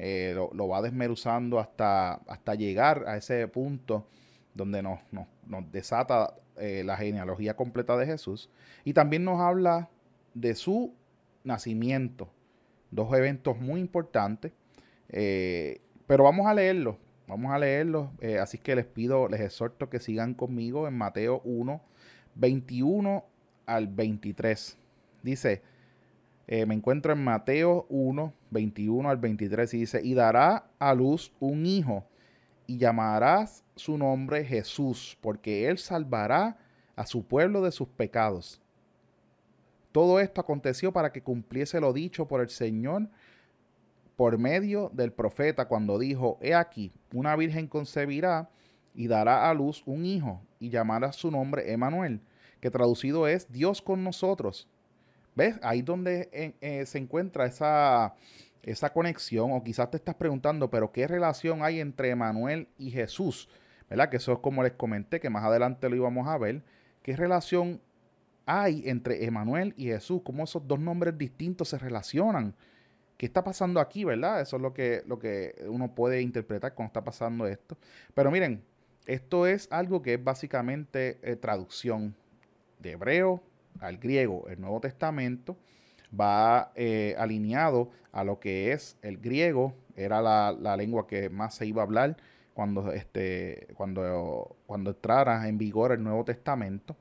eh, 0.00 0.32
lo, 0.34 0.68
va 0.68 0.80
desmeruzando 0.80 1.58
hasta, 1.58 2.14
hasta 2.28 2.54
llegar 2.54 3.04
a 3.08 3.16
ese 3.16 3.48
punto 3.48 4.06
donde 4.54 4.80
nos, 4.80 5.00
desata 5.72 6.34
eh, 6.56 6.84
la 6.84 6.96
genealogía 6.96 7.54
completa 7.54 7.96
de 7.96 8.06
Jesús. 8.06 8.48
Y 8.84 8.92
también 8.92 9.24
nos 9.24 9.40
habla 9.40 9.88
de 10.34 10.54
su 10.54 10.94
nacimiento. 11.42 12.30
Dos 12.92 13.12
eventos 13.12 13.58
muy 13.58 13.80
importantes. 13.80 14.52
Eh, 15.08 15.80
pero 16.06 16.22
vamos 16.24 16.46
a 16.46 16.54
leerlo. 16.54 16.96
Vamos 17.26 17.52
a 17.52 17.58
leerlo. 17.58 18.12
así 18.40 18.56
que 18.56 18.76
les 18.76 18.86
pido, 18.86 19.28
les 19.28 19.40
exhorto 19.40 19.90
que 19.90 19.98
sigan 19.98 20.32
conmigo 20.32 20.86
en 20.86 20.96
Mateo 20.96 21.42
1, 21.44 21.82
21 22.36 23.24
al 23.66 23.88
23. 23.88 24.78
Dice, 25.22 25.62
eh, 26.50 26.64
me 26.64 26.74
encuentro 26.74 27.12
en 27.12 27.22
Mateo 27.22 27.84
1, 27.90 28.32
21 28.50 29.10
al 29.10 29.18
23 29.18 29.74
y 29.74 29.78
dice, 29.80 30.00
y 30.02 30.14
dará 30.14 30.70
a 30.78 30.94
luz 30.94 31.30
un 31.40 31.66
hijo 31.66 32.06
y 32.66 32.78
llamarás 32.78 33.64
su 33.76 33.98
nombre 33.98 34.42
Jesús, 34.46 35.18
porque 35.20 35.68
él 35.68 35.76
salvará 35.76 36.56
a 36.96 37.04
su 37.04 37.26
pueblo 37.26 37.60
de 37.60 37.70
sus 37.70 37.88
pecados. 37.88 38.62
Todo 39.92 40.20
esto 40.20 40.40
aconteció 40.40 40.90
para 40.90 41.12
que 41.12 41.22
cumpliese 41.22 41.80
lo 41.80 41.92
dicho 41.92 42.26
por 42.26 42.40
el 42.40 42.48
Señor 42.48 43.10
por 44.16 44.38
medio 44.38 44.90
del 44.94 45.12
profeta 45.12 45.68
cuando 45.68 45.98
dijo, 45.98 46.38
he 46.40 46.54
aquí, 46.54 46.92
una 47.12 47.36
virgen 47.36 47.68
concebirá 47.68 48.48
y 48.94 49.06
dará 49.06 49.50
a 49.50 49.54
luz 49.54 49.82
un 49.84 50.06
hijo 50.06 50.40
y 50.58 50.70
llamará 50.70 51.12
su 51.12 51.30
nombre 51.30 51.70
Emanuel, 51.72 52.22
que 52.60 52.70
traducido 52.70 53.28
es 53.28 53.52
Dios 53.52 53.82
con 53.82 54.02
nosotros. 54.02 54.66
¿Ves? 55.38 55.54
Ahí 55.62 55.82
donde 55.82 56.28
eh, 56.32 56.84
se 56.84 56.98
encuentra 56.98 57.46
esa, 57.46 58.16
esa 58.60 58.92
conexión, 58.92 59.52
o 59.52 59.62
quizás 59.62 59.88
te 59.88 59.96
estás 59.96 60.16
preguntando, 60.16 60.68
pero 60.68 60.90
¿qué 60.90 61.06
relación 61.06 61.62
hay 61.62 61.78
entre 61.78 62.10
Emanuel 62.10 62.66
y 62.76 62.90
Jesús? 62.90 63.48
¿Verdad? 63.88 64.08
Que 64.08 64.16
eso 64.16 64.32
es 64.32 64.40
como 64.40 64.64
les 64.64 64.72
comenté, 64.72 65.20
que 65.20 65.30
más 65.30 65.44
adelante 65.44 65.88
lo 65.88 65.94
íbamos 65.94 66.26
a 66.26 66.36
ver. 66.38 66.64
¿Qué 67.04 67.14
relación 67.14 67.80
hay 68.46 68.82
entre 68.88 69.26
Emanuel 69.26 69.74
y 69.76 69.84
Jesús? 69.84 70.22
¿Cómo 70.24 70.42
esos 70.42 70.66
dos 70.66 70.80
nombres 70.80 71.16
distintos 71.16 71.68
se 71.68 71.78
relacionan? 71.78 72.52
¿Qué 73.16 73.26
está 73.26 73.44
pasando 73.44 73.78
aquí, 73.78 74.02
verdad? 74.02 74.40
Eso 74.40 74.56
es 74.56 74.62
lo 74.62 74.74
que, 74.74 75.04
lo 75.06 75.20
que 75.20 75.54
uno 75.68 75.94
puede 75.94 76.20
interpretar 76.20 76.74
cuando 76.74 76.88
está 76.88 77.04
pasando 77.04 77.46
esto. 77.46 77.78
Pero 78.12 78.32
miren, 78.32 78.64
esto 79.06 79.46
es 79.46 79.68
algo 79.70 80.02
que 80.02 80.14
es 80.14 80.24
básicamente 80.24 81.20
eh, 81.22 81.36
traducción 81.36 82.16
de 82.80 82.90
hebreo 82.90 83.40
al 83.80 83.98
griego, 83.98 84.46
el 84.48 84.60
Nuevo 84.60 84.80
Testamento, 84.80 85.56
va 86.18 86.72
eh, 86.74 87.14
alineado 87.18 87.90
a 88.12 88.24
lo 88.24 88.40
que 88.40 88.72
es 88.72 88.96
el 89.02 89.18
griego, 89.18 89.74
era 89.96 90.22
la, 90.22 90.76
lengua 90.76 91.06
que 91.06 91.28
más 91.28 91.54
se 91.54 91.66
iba 91.66 91.82
a 91.82 91.84
hablar 91.84 92.16
cuando, 92.54 92.92
este, 92.92 93.68
cuando, 93.74 94.56
cuando 94.66 94.90
entrara 94.90 95.48
en 95.48 95.58
vigor 95.58 95.92
el 95.92 96.02
Nuevo 96.02 96.24
Testamento. 96.24 96.96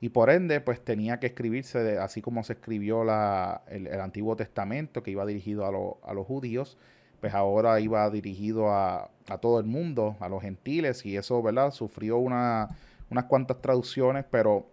Y 0.00 0.10
por 0.10 0.30
ende, 0.30 0.60
pues 0.60 0.84
tenía 0.84 1.18
que 1.18 1.26
escribirse 1.26 1.98
así 1.98 2.22
como 2.22 2.44
se 2.44 2.52
escribió 2.54 3.04
la, 3.04 3.62
el, 3.68 3.88
Antiguo 4.00 4.36
Testamento, 4.36 5.02
que 5.02 5.10
iba 5.10 5.26
dirigido 5.26 5.64
a, 5.64 6.10
a, 6.10 6.14
los 6.14 6.26
judíos, 6.26 6.78
pues 7.20 7.34
ahora 7.34 7.80
iba 7.80 8.08
dirigido 8.10 8.70
a, 8.70 9.10
a, 9.28 9.38
todo 9.38 9.58
el 9.58 9.66
mundo, 9.66 10.16
a 10.20 10.28
los 10.28 10.42
gentiles, 10.42 11.04
y 11.04 11.16
eso, 11.16 11.42
¿verdad? 11.42 11.72
Sufrió 11.72 12.18
una, 12.18 12.68
unas 13.10 13.24
cuantas 13.24 13.60
traducciones, 13.60 14.24
pero 14.30 14.66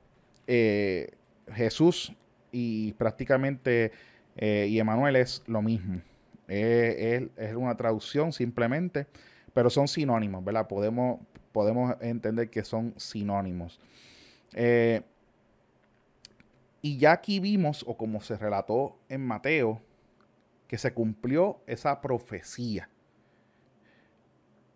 eh, 0.48 1.10
Jesús 1.54 2.14
y 2.52 2.94
prácticamente 2.94 3.92
eh, 4.36 4.68
y 4.70 4.80
Emanuel 4.80 5.16
es 5.16 5.44
lo 5.48 5.62
mismo. 5.62 6.02
es 6.48 7.56
una 7.56 7.76
traducción 7.76 8.32
simplemente, 8.32 9.08
pero 9.54 9.70
son 9.70 9.88
sinónimos, 9.88 10.44
¿verdad? 10.44 10.68
Podemos, 10.68 11.20
podemos 11.52 11.96
entender 12.02 12.50
que 12.50 12.64
son 12.64 12.94
sinónimos. 12.98 13.80
Eh, 14.54 15.02
y 16.82 16.98
ya 16.98 17.14
aquí 17.14 17.40
vimos, 17.40 17.84
o 17.88 17.98
como 17.98 18.22
se 18.22 18.38
relató 18.38 18.98
en 19.10 19.26
Mateo, 19.26 19.82
que 20.68 20.78
se 20.78 20.94
cumplió 20.94 21.60
esa 21.68 22.00
profecía. 22.02 22.90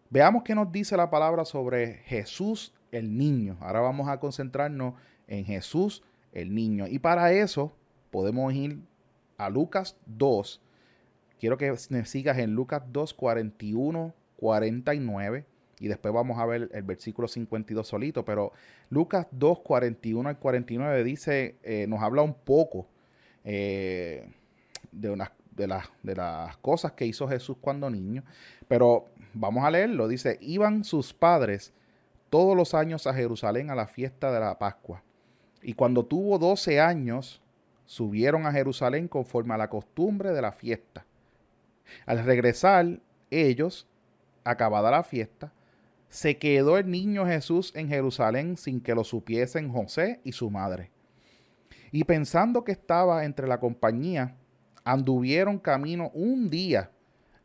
Veamos 0.10 0.44
qué 0.44 0.56
nos 0.56 0.72
dice 0.72 0.98
la 0.98 1.10
palabra 1.10 1.46
sobre 1.46 1.96
Jesús 2.06 2.74
el 2.92 3.16
niño. 3.16 3.58
Ahora 3.60 3.82
vamos 3.82 4.08
a 4.08 4.20
concentrarnos 4.20 4.96
en 5.28 5.46
Jesús 5.46 6.04
el 6.34 6.54
niño. 6.54 6.88
Y 6.88 7.00
para 7.00 7.32
eso 7.34 7.74
podemos 8.12 8.54
ir 8.54 8.80
a 9.38 9.50
Lucas 9.50 9.96
2. 10.06 10.62
Quiero 11.40 11.58
que 11.58 11.76
sigas 11.78 12.38
en 12.38 12.54
Lucas 12.54 12.84
2, 12.92 13.14
41, 13.14 14.14
49. 14.38 15.46
Y 15.80 15.88
después 15.88 16.14
vamos 16.14 16.38
a 16.38 16.46
ver 16.46 16.70
el 16.74 16.84
versículo 16.84 17.28
52 17.28 17.88
solito. 17.88 18.26
Pero 18.26 18.52
Lucas 18.90 19.28
2, 19.32 19.60
41 19.62 20.28
al 20.30 20.38
49 20.38 21.04
dice, 21.04 21.56
eh, 21.64 21.88
nos 21.88 22.02
habla 22.02 22.22
un 22.22 22.34
poco 22.34 22.88
eh, 23.46 24.30
de, 24.92 25.10
unas, 25.10 25.32
de, 25.52 25.68
de 26.04 26.16
las 26.16 26.58
cosas 26.58 26.92
que 26.92 27.06
hizo 27.06 27.28
Jesús 27.28 27.58
cuando 27.62 27.90
niño. 27.90 28.24
Pero 28.68 29.06
vamos 29.34 29.64
a 29.64 29.72
leerlo. 29.72 30.10
Dice, 30.10 30.38
iban 30.42 30.84
sus 30.84 31.14
padres 31.14 31.74
todos 32.30 32.56
los 32.56 32.74
años 32.74 33.08
a 33.08 33.14
Jerusalén 33.14 33.70
a 33.70 33.76
la 33.76 33.88
fiesta 33.88 34.32
de 34.32 34.40
la 34.42 34.60
Pascua. 34.60 35.02
Y 35.62 35.74
cuando 35.74 36.06
tuvo 36.06 36.38
12 36.38 36.80
años, 36.80 37.42
subieron 37.86 38.46
a 38.46 38.52
Jerusalén 38.52 39.08
conforme 39.08 39.54
a 39.54 39.58
la 39.58 39.70
costumbre 39.70 40.32
de 40.32 40.42
la 40.42 40.52
fiesta. 40.52 41.06
Al 42.06 42.24
regresar 42.24 43.00
ellos, 43.32 43.88
acabada 44.44 44.92
la 44.92 45.04
fiesta, 45.04 45.52
se 46.10 46.38
quedó 46.38 46.78
el 46.78 46.90
niño 46.90 47.26
Jesús 47.26 47.72
en 47.76 47.88
Jerusalén 47.88 48.58
sin 48.58 48.82
que 48.82 48.96
lo 48.96 49.04
supiesen 49.04 49.72
José 49.72 50.20
y 50.24 50.32
su 50.32 50.50
madre. 50.50 50.92
Y 51.92 52.04
pensando 52.04 52.64
que 52.64 52.72
estaba 52.72 53.26
entre 53.26 53.48
la 53.48 53.60
compañía, 53.60 54.36
anduvieron 54.84 55.60
camino 55.60 56.10
un 56.14 56.50
día 56.50 56.92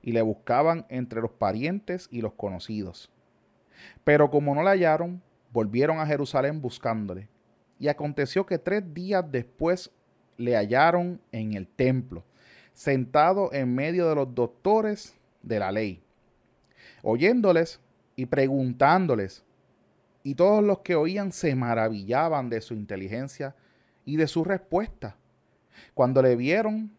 y 0.02 0.12
le 0.12 0.22
buscaban 0.22 0.86
entre 0.88 1.20
los 1.20 1.30
parientes 1.30 2.08
y 2.10 2.20
los 2.20 2.34
conocidos. 2.34 3.10
Pero 4.02 4.30
como 4.30 4.54
no 4.54 4.62
la 4.62 4.70
hallaron, 4.72 5.22
volvieron 5.52 5.98
a 5.98 6.06
Jerusalén 6.06 6.60
buscándole. 6.60 7.28
Y 7.78 7.88
aconteció 7.88 8.46
que 8.46 8.58
tres 8.58 8.82
días 8.94 9.24
después 9.30 9.90
le 10.36 10.56
hallaron 10.56 11.20
en 11.32 11.54
el 11.54 11.66
templo, 11.66 12.24
sentado 12.72 13.52
en 13.52 13.74
medio 13.74 14.08
de 14.08 14.14
los 14.14 14.34
doctores 14.34 15.14
de 15.42 15.58
la 15.58 15.70
ley, 15.72 16.02
oyéndoles 17.02 17.80
y 18.16 18.26
preguntándoles. 18.26 19.44
Y 20.22 20.34
todos 20.34 20.64
los 20.64 20.78
que 20.80 20.94
oían 20.94 21.32
se 21.32 21.54
maravillaban 21.54 22.48
de 22.48 22.60
su 22.60 22.74
inteligencia 22.74 23.54
y 24.04 24.16
de 24.16 24.26
su 24.26 24.44
respuesta. 24.44 25.16
Cuando 25.92 26.22
le 26.22 26.36
vieron, 26.36 26.96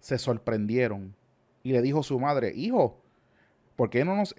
se 0.00 0.18
sorprendieron 0.18 1.14
y 1.62 1.72
le 1.72 1.82
dijo 1.82 2.02
su 2.02 2.18
madre, 2.20 2.52
hijo, 2.54 3.00
¿por 3.76 3.90
qué, 3.90 4.04
no 4.04 4.16
nos, 4.16 4.34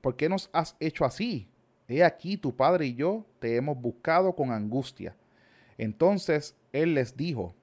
¿por 0.00 0.16
qué 0.16 0.28
nos 0.28 0.50
has 0.52 0.76
hecho 0.80 1.04
así? 1.04 1.48
He 1.88 2.02
aquí 2.02 2.36
tu 2.36 2.54
padre 2.54 2.86
y 2.86 2.94
yo 2.94 3.24
te 3.38 3.56
hemos 3.56 3.80
buscado 3.80 4.34
con 4.34 4.50
angustia. 4.52 5.14
Entonces 5.76 6.56
él 6.72 6.94
les 6.94 7.16
dijo, 7.16 7.54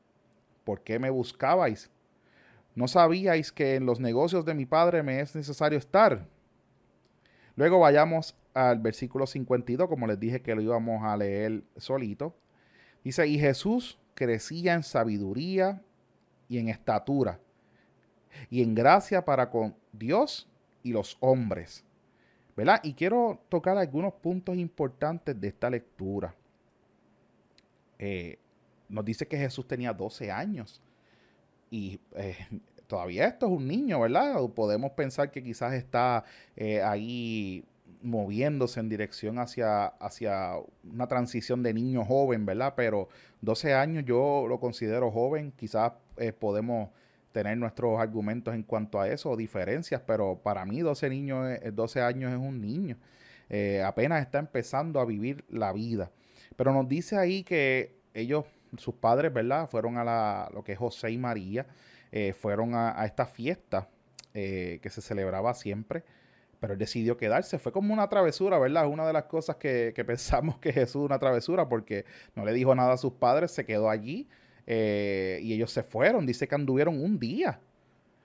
¿por 0.63 0.82
qué 0.82 1.00
me 1.00 1.10
buscabais? 1.10 1.90
¿No 2.75 2.88
sabíais 2.88 3.51
que 3.51 3.75
en 3.75 3.86
los 3.86 4.00
negocios 4.00 4.46
de 4.46 4.53
mi 4.53 4.66
padre 4.66 5.03
me 5.03 5.20
es 5.20 5.36
necesario 5.36 5.77
estar? 5.77 6.27
Luego 7.55 7.79
vayamos 7.79 8.36
al 8.53 8.79
versículo 8.79 9.27
52, 9.27 9.88
como 9.88 10.07
les 10.07 10.20
dije 10.20 10.42
que 10.42 10.55
lo 10.55 10.62
íbamos 10.62 11.03
a 11.03 11.18
leer 11.18 11.64
solito. 11.77 12.36
Dice, 13.03 13.27
y 13.27 13.40
Jesús 13.40 14.00
crecía 14.14 14.74
en 14.74 14.84
sabiduría 14.84 15.81
y 16.48 16.60
en 16.60 16.70
estatura 16.70 17.40
y 18.50 18.62
en 18.64 18.75
gracia 18.75 19.24
para 19.25 19.50
con 19.50 19.75
Dios 19.92 20.48
y 20.84 20.92
los 20.92 21.18
hombres. 21.20 21.84
¿Verdad? 22.55 22.81
Y 22.83 22.94
quiero 22.94 23.40
tocar 23.50 23.77
algunos 23.77 24.14
puntos 24.14 24.57
importantes 24.57 25.40
de 25.40 25.48
esta 25.48 25.70
lectura. 25.70 26.35
Eh, 27.98 28.37
nos 28.90 29.05
dice 29.05 29.27
que 29.27 29.37
Jesús 29.37 29.68
tenía 29.68 29.94
12 29.94 30.31
años 30.31 30.81
y 31.70 32.00
eh, 32.16 32.35
todavía 32.87 33.27
esto 33.27 33.46
es 33.46 33.51
un 33.53 33.68
niño, 33.68 34.01
¿verdad? 34.01 34.42
podemos 34.50 34.92
pensar 34.92 35.31
que 35.31 35.42
quizás 35.44 35.74
está 35.74 36.25
eh, 36.57 36.81
ahí 36.81 37.64
moviéndose 38.01 38.79
en 38.79 38.90
dirección 38.90 39.37
hacia, 39.37 39.85
hacia 39.85 40.55
una 40.92 41.07
transición 41.07 41.61
de 41.61 41.74
niño 41.74 42.03
joven, 42.03 42.46
¿verdad? 42.46 42.74
Pero 42.75 43.07
12 43.42 43.75
años 43.75 44.03
yo 44.03 44.46
lo 44.50 44.59
considero 44.59 45.11
joven, 45.11 45.53
quizás 45.55 45.94
podemos 46.40 46.90
tener 47.31 47.57
nuestros 47.57 48.00
argumentos 48.00 48.53
en 48.53 48.63
cuanto 48.63 49.00
a 49.00 49.07
eso 49.07 49.29
o 49.29 49.37
diferencias, 49.37 50.01
pero 50.05 50.39
para 50.41 50.65
mí 50.65 50.81
12, 50.81 51.09
niños, 51.09 51.48
12 51.74 52.01
años 52.01 52.31
es 52.31 52.37
un 52.37 52.61
niño. 52.61 52.98
Eh, 53.50 53.83
apenas 53.83 54.22
está 54.22 54.39
empezando 54.39 55.00
a 55.00 55.05
vivir 55.05 55.44
la 55.50 55.74
vida. 55.74 56.11
Pero 56.55 56.74
nos 56.74 56.87
dice 56.87 57.17
ahí 57.17 57.44
que 57.44 57.98
ellos, 58.13 58.46
sus 58.77 58.96
padres, 58.96 59.33
¿verdad? 59.33 59.67
Fueron 59.67 59.98
a 59.98 60.03
la, 60.03 60.50
lo 60.53 60.63
que 60.63 60.74
es 60.74 60.79
José 60.79 61.11
y 61.11 61.17
María, 61.17 61.65
eh, 62.11 62.33
fueron 62.33 62.75
a, 62.75 63.05
esta 63.05 63.25
fiesta 63.25 63.89
eh, 64.33 64.79
que 64.81 64.89
se 64.89 65.01
celebraba 65.01 65.53
siempre, 65.53 66.03
pero 66.59 66.74
él 66.74 66.79
decidió 66.79 67.17
quedarse. 67.17 67.59
Fue 67.59 67.72
como 67.72 67.94
una 67.94 68.07
travesura, 68.07 68.59
¿verdad? 68.59 68.87
Una 68.87 69.05
de 69.05 69.13
las 69.13 69.24
cosas 69.24 69.57
que, 69.57 69.94
que 69.96 70.05
pensamos 70.05 70.57
que 70.59 70.72
Jesús 70.72 71.03
una 71.03 71.20
travesura 71.20 71.67
porque 71.67 72.05
no 72.35 72.46
le 72.46 72.53
dijo 72.53 72.74
nada 72.75 72.94
a 72.94 72.98
sus 72.98 73.13
padres, 73.13 73.51
se 73.51 73.65
quedó 73.65 73.89
allí 73.89 74.29
eh, 74.67 75.39
y 75.41 75.53
ellos 75.53 75.71
se 75.71 75.83
fueron, 75.83 76.25
dice 76.25 76.47
que 76.47 76.55
anduvieron 76.55 77.01
un 77.01 77.19
día. 77.19 77.59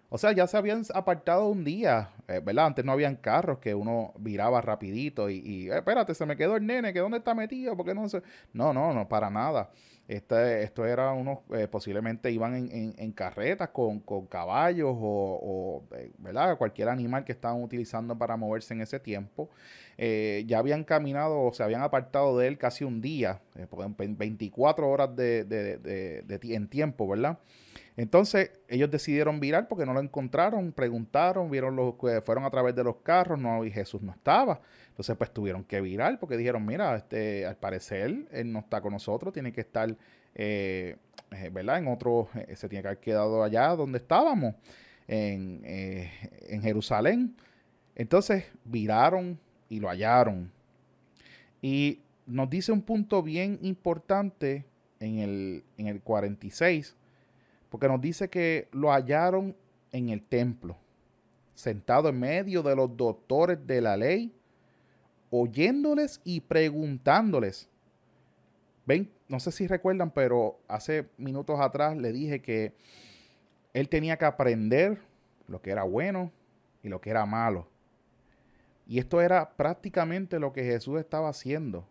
O 0.08 0.18
sea, 0.18 0.32
ya 0.32 0.46
se 0.46 0.56
habían 0.56 0.82
apartado 0.94 1.48
un 1.48 1.64
día, 1.64 2.10
eh, 2.28 2.40
¿verdad? 2.42 2.66
Antes 2.66 2.84
no 2.84 2.92
habían 2.92 3.16
carros 3.16 3.58
que 3.58 3.74
uno 3.74 4.12
viraba 4.18 4.60
rapidito 4.60 5.28
y, 5.28 5.68
eh, 5.68 5.78
espérate, 5.78 6.14
se 6.14 6.24
me 6.26 6.36
quedó 6.36 6.56
el 6.56 6.64
nene, 6.64 6.92
que 6.92 7.00
dónde 7.00 7.18
está 7.18 7.34
metido, 7.34 7.76
porque 7.76 7.92
no 7.94 8.08
se... 8.08 8.22
No, 8.52 8.72
no, 8.72 8.94
no, 8.94 9.08
para 9.08 9.30
nada. 9.30 9.70
Esto 10.08 10.86
era 10.86 11.12
unos, 11.12 11.38
posiblemente 11.70 12.30
iban 12.30 12.54
en, 12.54 13.12
carretas 13.12 13.70
con, 13.70 14.00
caballos 14.28 14.94
o, 14.96 15.82
¿verdad? 16.18 16.56
Cualquier 16.56 16.88
animal 16.88 17.24
que 17.24 17.32
estaban 17.32 17.62
utilizando 17.62 18.16
para 18.16 18.36
moverse 18.36 18.74
en 18.74 18.82
ese 18.82 19.00
tiempo. 19.00 19.50
ya 19.98 20.58
habían 20.58 20.84
caminado 20.84 21.40
o 21.40 21.52
se 21.52 21.62
habían 21.64 21.82
apartado 21.82 22.38
de 22.38 22.46
él 22.46 22.58
casi 22.58 22.84
un 22.84 23.00
día, 23.00 23.40
24 23.98 24.88
horas 24.88 25.16
de, 25.16 25.44
de, 25.44 25.78
de, 25.78 26.54
en 26.54 26.68
tiempo, 26.68 27.08
¿verdad? 27.08 27.38
Entonces 27.96 28.50
ellos 28.68 28.90
decidieron 28.90 29.40
virar 29.40 29.68
porque 29.68 29.86
no 29.86 29.94
lo 29.94 30.00
encontraron, 30.00 30.72
preguntaron, 30.72 31.50
vieron 31.50 31.76
los 31.76 31.94
fueron 32.24 32.44
a 32.44 32.50
través 32.50 32.74
de 32.74 32.84
los 32.84 32.96
carros, 32.96 33.38
no 33.38 33.64
y 33.64 33.70
Jesús 33.70 34.02
no 34.02 34.12
estaba. 34.12 34.60
Entonces 34.96 35.14
pues 35.16 35.30
tuvieron 35.30 35.62
que 35.62 35.80
virar 35.82 36.18
porque 36.18 36.38
dijeron, 36.38 36.64
mira, 36.64 36.96
este, 36.96 37.44
al 37.44 37.56
parecer 37.56 38.26
él 38.32 38.50
no 38.50 38.60
está 38.60 38.80
con 38.80 38.94
nosotros, 38.94 39.34
tiene 39.34 39.52
que 39.52 39.60
estar, 39.60 39.94
eh, 40.34 40.96
eh, 41.32 41.50
¿verdad? 41.52 41.78
En 41.78 41.88
otro, 41.88 42.30
eh, 42.34 42.56
se 42.56 42.66
tiene 42.68 42.80
que 42.82 42.88
haber 42.88 43.00
quedado 43.00 43.42
allá 43.42 43.68
donde 43.76 43.98
estábamos, 43.98 44.54
en, 45.08 45.60
en 45.64 46.62
Jerusalén. 46.62 47.36
Entonces 47.94 48.44
viraron 48.64 49.38
y 49.68 49.78
lo 49.78 49.88
hallaron. 49.88 50.50
Y 51.62 52.00
nos 52.26 52.50
dice 52.50 52.72
un 52.72 52.82
punto 52.82 53.22
bien 53.22 53.58
importante 53.62 54.64
en 54.98 55.18
el, 55.18 55.64
en 55.76 55.86
el 55.86 56.00
46 56.00 56.96
porque 57.68 57.88
nos 57.88 58.00
dice 58.00 58.28
que 58.30 58.68
lo 58.72 58.90
hallaron 58.90 59.54
en 59.92 60.08
el 60.08 60.22
templo, 60.22 60.76
sentado 61.54 62.08
en 62.08 62.18
medio 62.18 62.62
de 62.62 62.76
los 62.76 62.96
doctores 62.96 63.66
de 63.66 63.80
la 63.80 63.96
ley, 63.96 64.32
oyéndoles 65.30 66.20
y 66.24 66.40
preguntándoles. 66.40 67.68
Ven, 68.86 69.10
no 69.28 69.40
sé 69.40 69.52
si 69.52 69.66
recuerdan, 69.66 70.10
pero 70.10 70.60
hace 70.68 71.08
minutos 71.18 71.60
atrás 71.60 71.96
le 71.96 72.12
dije 72.12 72.40
que 72.40 72.74
él 73.72 73.88
tenía 73.88 74.16
que 74.16 74.24
aprender 74.24 75.00
lo 75.48 75.60
que 75.60 75.70
era 75.70 75.82
bueno 75.82 76.30
y 76.82 76.88
lo 76.88 77.00
que 77.00 77.10
era 77.10 77.26
malo. 77.26 77.68
Y 78.86 78.98
esto 78.98 79.20
era 79.20 79.56
prácticamente 79.56 80.38
lo 80.38 80.52
que 80.52 80.62
Jesús 80.62 81.00
estaba 81.00 81.28
haciendo. 81.28 81.86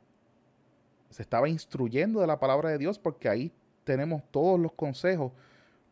Se 1.09 1.21
estaba 1.21 1.49
instruyendo 1.49 2.21
de 2.21 2.27
la 2.27 2.39
palabra 2.39 2.69
de 2.69 2.77
Dios 2.77 2.97
porque 2.97 3.27
ahí 3.27 3.51
tenemos 3.83 4.23
todos 4.31 4.59
los 4.59 4.71
consejos 4.71 5.33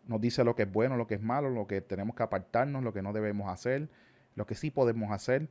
nos 0.07 0.19
dice 0.19 0.43
lo 0.43 0.55
que 0.55 0.63
es 0.63 0.71
bueno, 0.71 0.97
lo 0.97 1.07
que 1.07 1.15
es 1.15 1.21
malo, 1.21 1.49
lo 1.49 1.67
que 1.67 1.81
tenemos 1.81 2.15
que 2.15 2.23
apartarnos, 2.23 2.83
lo 2.83 2.93
que 2.93 3.01
no 3.01 3.13
debemos 3.13 3.49
hacer, 3.49 3.89
lo 4.35 4.45
que 4.45 4.55
sí 4.55 4.71
podemos 4.71 5.11
hacer. 5.11 5.47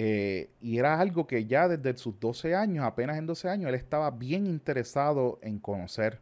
Eh, 0.00 0.48
y 0.60 0.78
era 0.78 1.00
algo 1.00 1.26
que 1.26 1.44
ya 1.44 1.66
desde 1.66 1.98
sus 1.98 2.20
12 2.20 2.54
años, 2.54 2.84
apenas 2.84 3.18
en 3.18 3.26
12 3.26 3.48
años, 3.48 3.68
él 3.68 3.74
estaba 3.74 4.12
bien 4.12 4.46
interesado 4.46 5.40
en 5.42 5.58
conocer. 5.58 6.20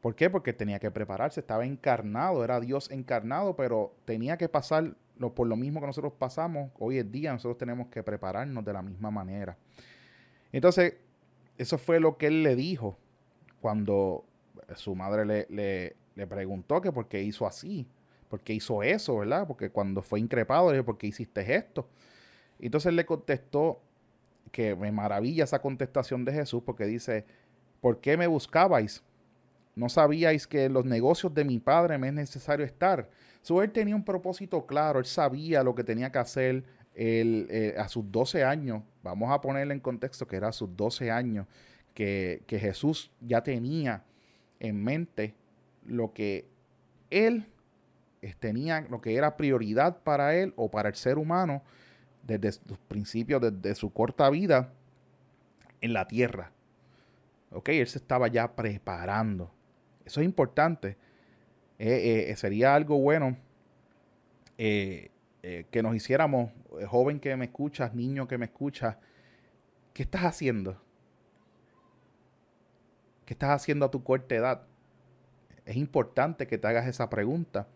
¿Por 0.00 0.14
qué? 0.14 0.30
Porque 0.30 0.52
tenía 0.52 0.78
que 0.78 0.88
prepararse, 0.92 1.40
estaba 1.40 1.66
encarnado, 1.66 2.44
era 2.44 2.60
Dios 2.60 2.92
encarnado, 2.92 3.56
pero 3.56 3.92
tenía 4.04 4.36
que 4.36 4.48
pasar 4.48 4.94
por 5.34 5.48
lo 5.48 5.56
mismo 5.56 5.80
que 5.80 5.86
nosotros 5.86 6.12
pasamos. 6.12 6.70
Hoy 6.78 7.00
en 7.00 7.10
día 7.10 7.32
nosotros 7.32 7.58
tenemos 7.58 7.88
que 7.88 8.04
prepararnos 8.04 8.64
de 8.64 8.72
la 8.72 8.82
misma 8.82 9.10
manera. 9.10 9.56
Entonces, 10.52 10.94
eso 11.58 11.76
fue 11.76 11.98
lo 11.98 12.18
que 12.18 12.28
él 12.28 12.44
le 12.44 12.54
dijo 12.54 12.96
cuando 13.60 14.24
su 14.76 14.94
madre 14.94 15.26
le, 15.26 15.96
le, 16.14 16.26
preguntó 16.28 16.80
que 16.80 16.92
por 16.92 17.08
qué 17.08 17.20
hizo 17.24 17.48
así, 17.48 17.88
por 18.28 18.40
qué 18.40 18.54
hizo 18.54 18.82
eso, 18.82 19.18
¿verdad? 19.18 19.46
Porque 19.46 19.70
cuando 19.70 20.02
fue 20.02 20.20
increpado, 20.20 20.70
le 20.70 20.78
dijo, 20.78 20.86
¿por 20.86 20.98
qué 20.98 21.08
hiciste 21.08 21.54
esto? 21.54 21.88
Entonces 22.58 22.90
él 22.90 22.96
le 22.96 23.06
contestó 23.06 23.80
que 24.50 24.74
me 24.74 24.90
maravilla 24.92 25.44
esa 25.44 25.60
contestación 25.60 26.24
de 26.24 26.32
Jesús 26.32 26.62
porque 26.64 26.86
dice, 26.86 27.24
¿por 27.80 28.00
qué 28.00 28.16
me 28.16 28.26
buscabais? 28.26 29.02
¿No 29.74 29.88
sabíais 29.88 30.46
que 30.46 30.64
en 30.64 30.72
los 30.72 30.84
negocios 30.84 31.34
de 31.34 31.44
mi 31.44 31.58
padre 31.58 31.98
me 31.98 32.08
es 32.08 32.14
necesario 32.14 32.64
estar? 32.64 33.10
So, 33.42 33.62
él 33.62 33.70
tenía 33.70 33.94
un 33.94 34.04
propósito 34.04 34.66
claro, 34.66 34.98
él 34.98 35.04
sabía 35.04 35.62
lo 35.62 35.74
que 35.74 35.84
tenía 35.84 36.10
que 36.10 36.18
hacer 36.18 36.64
eh, 36.94 37.74
a 37.76 37.86
sus 37.88 38.10
12 38.10 38.42
años. 38.42 38.82
Vamos 39.02 39.30
a 39.30 39.40
ponerle 39.40 39.74
en 39.74 39.80
contexto 39.80 40.26
que 40.26 40.36
era 40.36 40.48
a 40.48 40.52
sus 40.52 40.74
12 40.74 41.10
años, 41.10 41.46
que, 41.92 42.42
que 42.46 42.58
Jesús 42.58 43.10
ya 43.20 43.42
tenía 43.42 44.02
en 44.58 44.82
mente 44.82 45.34
lo 45.84 46.12
que 46.12 46.48
él 47.10 47.46
tenía, 48.34 48.80
lo 48.90 49.00
que 49.00 49.14
era 49.14 49.36
prioridad 49.36 49.98
para 50.02 50.34
él 50.34 50.52
o 50.56 50.70
para 50.70 50.88
el 50.88 50.94
ser 50.96 51.18
humano 51.18 51.62
desde 52.22 52.60
los 52.68 52.78
principios, 52.78 53.40
desde 53.40 53.74
su 53.74 53.92
corta 53.92 54.28
vida 54.30 54.72
en 55.80 55.92
la 55.92 56.08
tierra. 56.08 56.50
Ok, 57.52 57.68
él 57.68 57.86
se 57.86 57.98
estaba 57.98 58.28
ya 58.28 58.56
preparando. 58.56 59.52
Eso 60.04 60.20
es 60.20 60.24
importante. 60.24 60.96
Eh, 61.78 62.26
eh, 62.28 62.36
sería 62.36 62.74
algo 62.74 62.98
bueno 62.98 63.36
eh, 64.58 65.10
que 65.42 65.82
nos 65.82 65.94
hiciéramos, 65.94 66.50
joven 66.88 67.20
que 67.20 67.36
me 67.36 67.44
escuchas, 67.44 67.94
niño 67.94 68.26
que 68.26 68.38
me 68.38 68.46
escuchas, 68.46 68.96
¿qué 69.92 70.02
estás 70.02 70.22
haciendo? 70.22 70.82
¿Qué 73.24 73.34
estás 73.34 73.50
haciendo 73.50 73.86
a 73.86 73.90
tu 73.90 74.02
corta 74.02 74.34
edad? 74.34 74.62
Es 75.64 75.76
importante 75.76 76.46
que 76.46 76.58
te 76.58 76.66
hagas 76.66 76.86
esa 76.86 77.08
pregunta. 77.10 77.68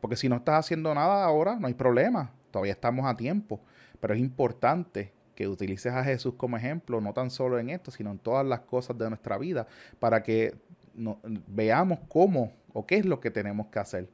Porque 0.00 0.16
si 0.16 0.28
no 0.28 0.36
estás 0.36 0.60
haciendo 0.60 0.94
nada 0.94 1.24
ahora, 1.24 1.56
no 1.56 1.66
hay 1.66 1.74
problema. 1.74 2.32
Todavía 2.50 2.72
estamos 2.72 3.06
a 3.06 3.16
tiempo. 3.16 3.60
Pero 4.00 4.14
es 4.14 4.20
importante 4.20 5.12
que 5.34 5.48
utilices 5.48 5.92
a 5.92 6.02
Jesús 6.02 6.34
como 6.36 6.56
ejemplo, 6.56 7.00
no 7.00 7.12
tan 7.12 7.30
solo 7.30 7.58
en 7.58 7.70
esto, 7.70 7.90
sino 7.90 8.10
en 8.10 8.18
todas 8.18 8.44
las 8.46 8.60
cosas 8.60 8.96
de 8.98 9.08
nuestra 9.08 9.38
vida, 9.38 9.66
para 9.98 10.22
que 10.22 10.54
veamos 11.46 12.00
cómo 12.08 12.52
o 12.72 12.86
qué 12.86 12.96
es 12.96 13.06
lo 13.06 13.20
que 13.20 13.30
tenemos 13.30 13.66
que 13.68 13.78
hacer. 13.78 14.08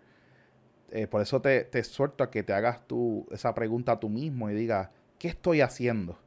Eh, 0.91 1.07
por 1.07 1.23
eso 1.23 1.41
te, 1.41 1.65
te 1.65 1.79
exhorto 1.79 2.25
a 2.25 2.31
que 2.31 2.43
te 2.43 2.53
hagas 2.53 2.87
tú 2.87 3.27
esa 3.31 3.55
pregunta 3.55 3.99
tú 3.99 4.09
mismo 4.09 4.51
y 4.51 4.55
digas, 4.55 4.91
¿qué 5.19 5.29
estoy 5.29 5.61
haciendo? 5.61 6.19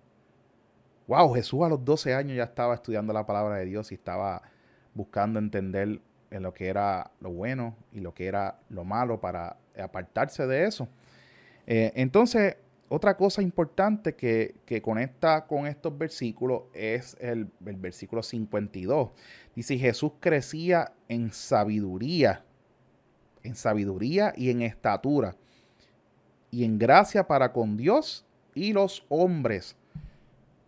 Wow, 1.08 1.34
Jesús 1.34 1.62
a 1.64 1.70
los 1.70 1.84
12 1.86 2.16
años 2.16 2.38
ya 2.38 2.46
estaba 2.46 2.74
estudiando 2.74 3.14
la 3.14 3.26
palabra 3.26 3.56
de 3.58 3.66
Dios 3.66 3.92
y 3.92 3.96
estaba 3.96 4.42
buscando 4.94 5.38
entender 5.38 6.02
en 6.36 6.44
lo 6.44 6.54
que 6.54 6.68
era 6.68 7.12
lo 7.22 7.32
bueno 7.32 7.76
y 7.92 8.02
lo 8.02 8.14
que 8.14 8.28
era 8.28 8.60
lo 8.70 8.84
malo 8.84 9.20
para 9.20 9.58
apartarse 9.78 10.46
de 10.46 10.66
eso. 10.66 10.88
Eh, 11.66 11.92
entonces, 11.96 12.58
otra 12.90 13.16
cosa 13.18 13.42
importante 13.42 14.16
que, 14.16 14.82
conecta 14.84 15.48
con 15.48 15.66
estos 15.66 15.98
versículos 15.98 16.64
es 16.74 17.18
el, 17.20 17.50
el, 17.66 17.76
versículo 17.78 18.22
52. 18.22 19.12
Dice, 19.56 19.78
Jesús 19.78 20.12
crecía 20.20 20.94
en 21.08 21.32
sabiduría, 21.32 22.44
en 23.42 23.56
sabiduría 23.56 24.34
y 24.36 24.50
en 24.50 24.62
estatura, 24.62 25.36
y 26.52 26.64
en 26.64 26.78
gracia 26.78 27.26
para 27.26 27.52
con 27.54 27.78
Dios 27.78 28.26
y 28.54 28.74
los 28.74 29.06
hombres. 29.10 29.76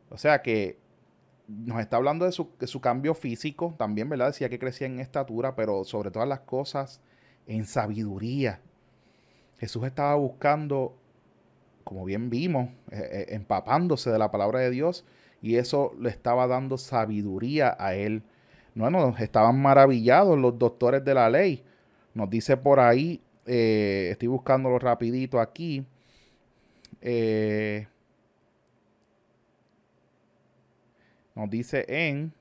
O 0.10 0.18
sea 0.18 0.42
que 0.42 0.78
nos 1.48 1.80
está 1.80 1.98
hablando 1.98 2.26
de 2.26 2.32
su, 2.32 2.50
de 2.60 2.68
su 2.68 2.82
cambio 2.82 3.14
físico, 3.14 3.76
también, 3.78 4.10
¿verdad? 4.10 4.28
Decía 4.28 4.50
que 4.50 4.60
crecía 4.60 4.88
en 4.88 5.00
estatura, 5.00 5.56
pero 5.56 5.84
sobre 5.84 6.12
todas 6.12 6.28
las 6.28 6.42
cosas, 6.42 7.02
en 7.46 7.66
sabiduría. 7.66 8.62
Jesús 9.58 9.86
estaba 9.86 10.16
buscando 10.16 10.98
como 11.88 12.04
bien 12.04 12.30
vimos, 12.30 12.68
eh, 12.92 13.00
eh, 13.12 13.26
empapándose 13.30 14.10
de 14.10 14.20
la 14.20 14.30
palabra 14.30 14.60
de 14.60 14.70
Dios 14.70 15.06
y 15.42 15.56
eso 15.56 15.94
le 16.02 16.10
estaba 16.10 16.46
dando 16.46 16.78
sabiduría 16.78 17.78
a 17.80 17.96
él. 17.96 18.24
No, 18.76 18.90
no, 18.90 19.16
estaban 19.18 19.62
maravillados 19.62 20.38
los 20.38 20.60
doctores 20.60 21.06
de 21.06 21.14
la 21.14 21.30
ley. 21.30 21.64
Nos 22.14 22.30
dice 22.30 22.58
por 22.58 22.82
ahí, 22.82 23.22
eh, 23.46 24.10
estoy 24.12 24.28
buscándolo 24.28 24.78
rapidito 24.80 25.40
aquí. 25.40 25.86
Nos 31.38 31.50
dice 31.52 31.86
en, 31.88 32.34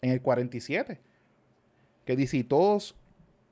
en 0.00 0.10
el 0.10 0.22
47, 0.22 1.00
que 2.04 2.16
dice, 2.16 2.36
y 2.38 2.44
todos 2.44 2.94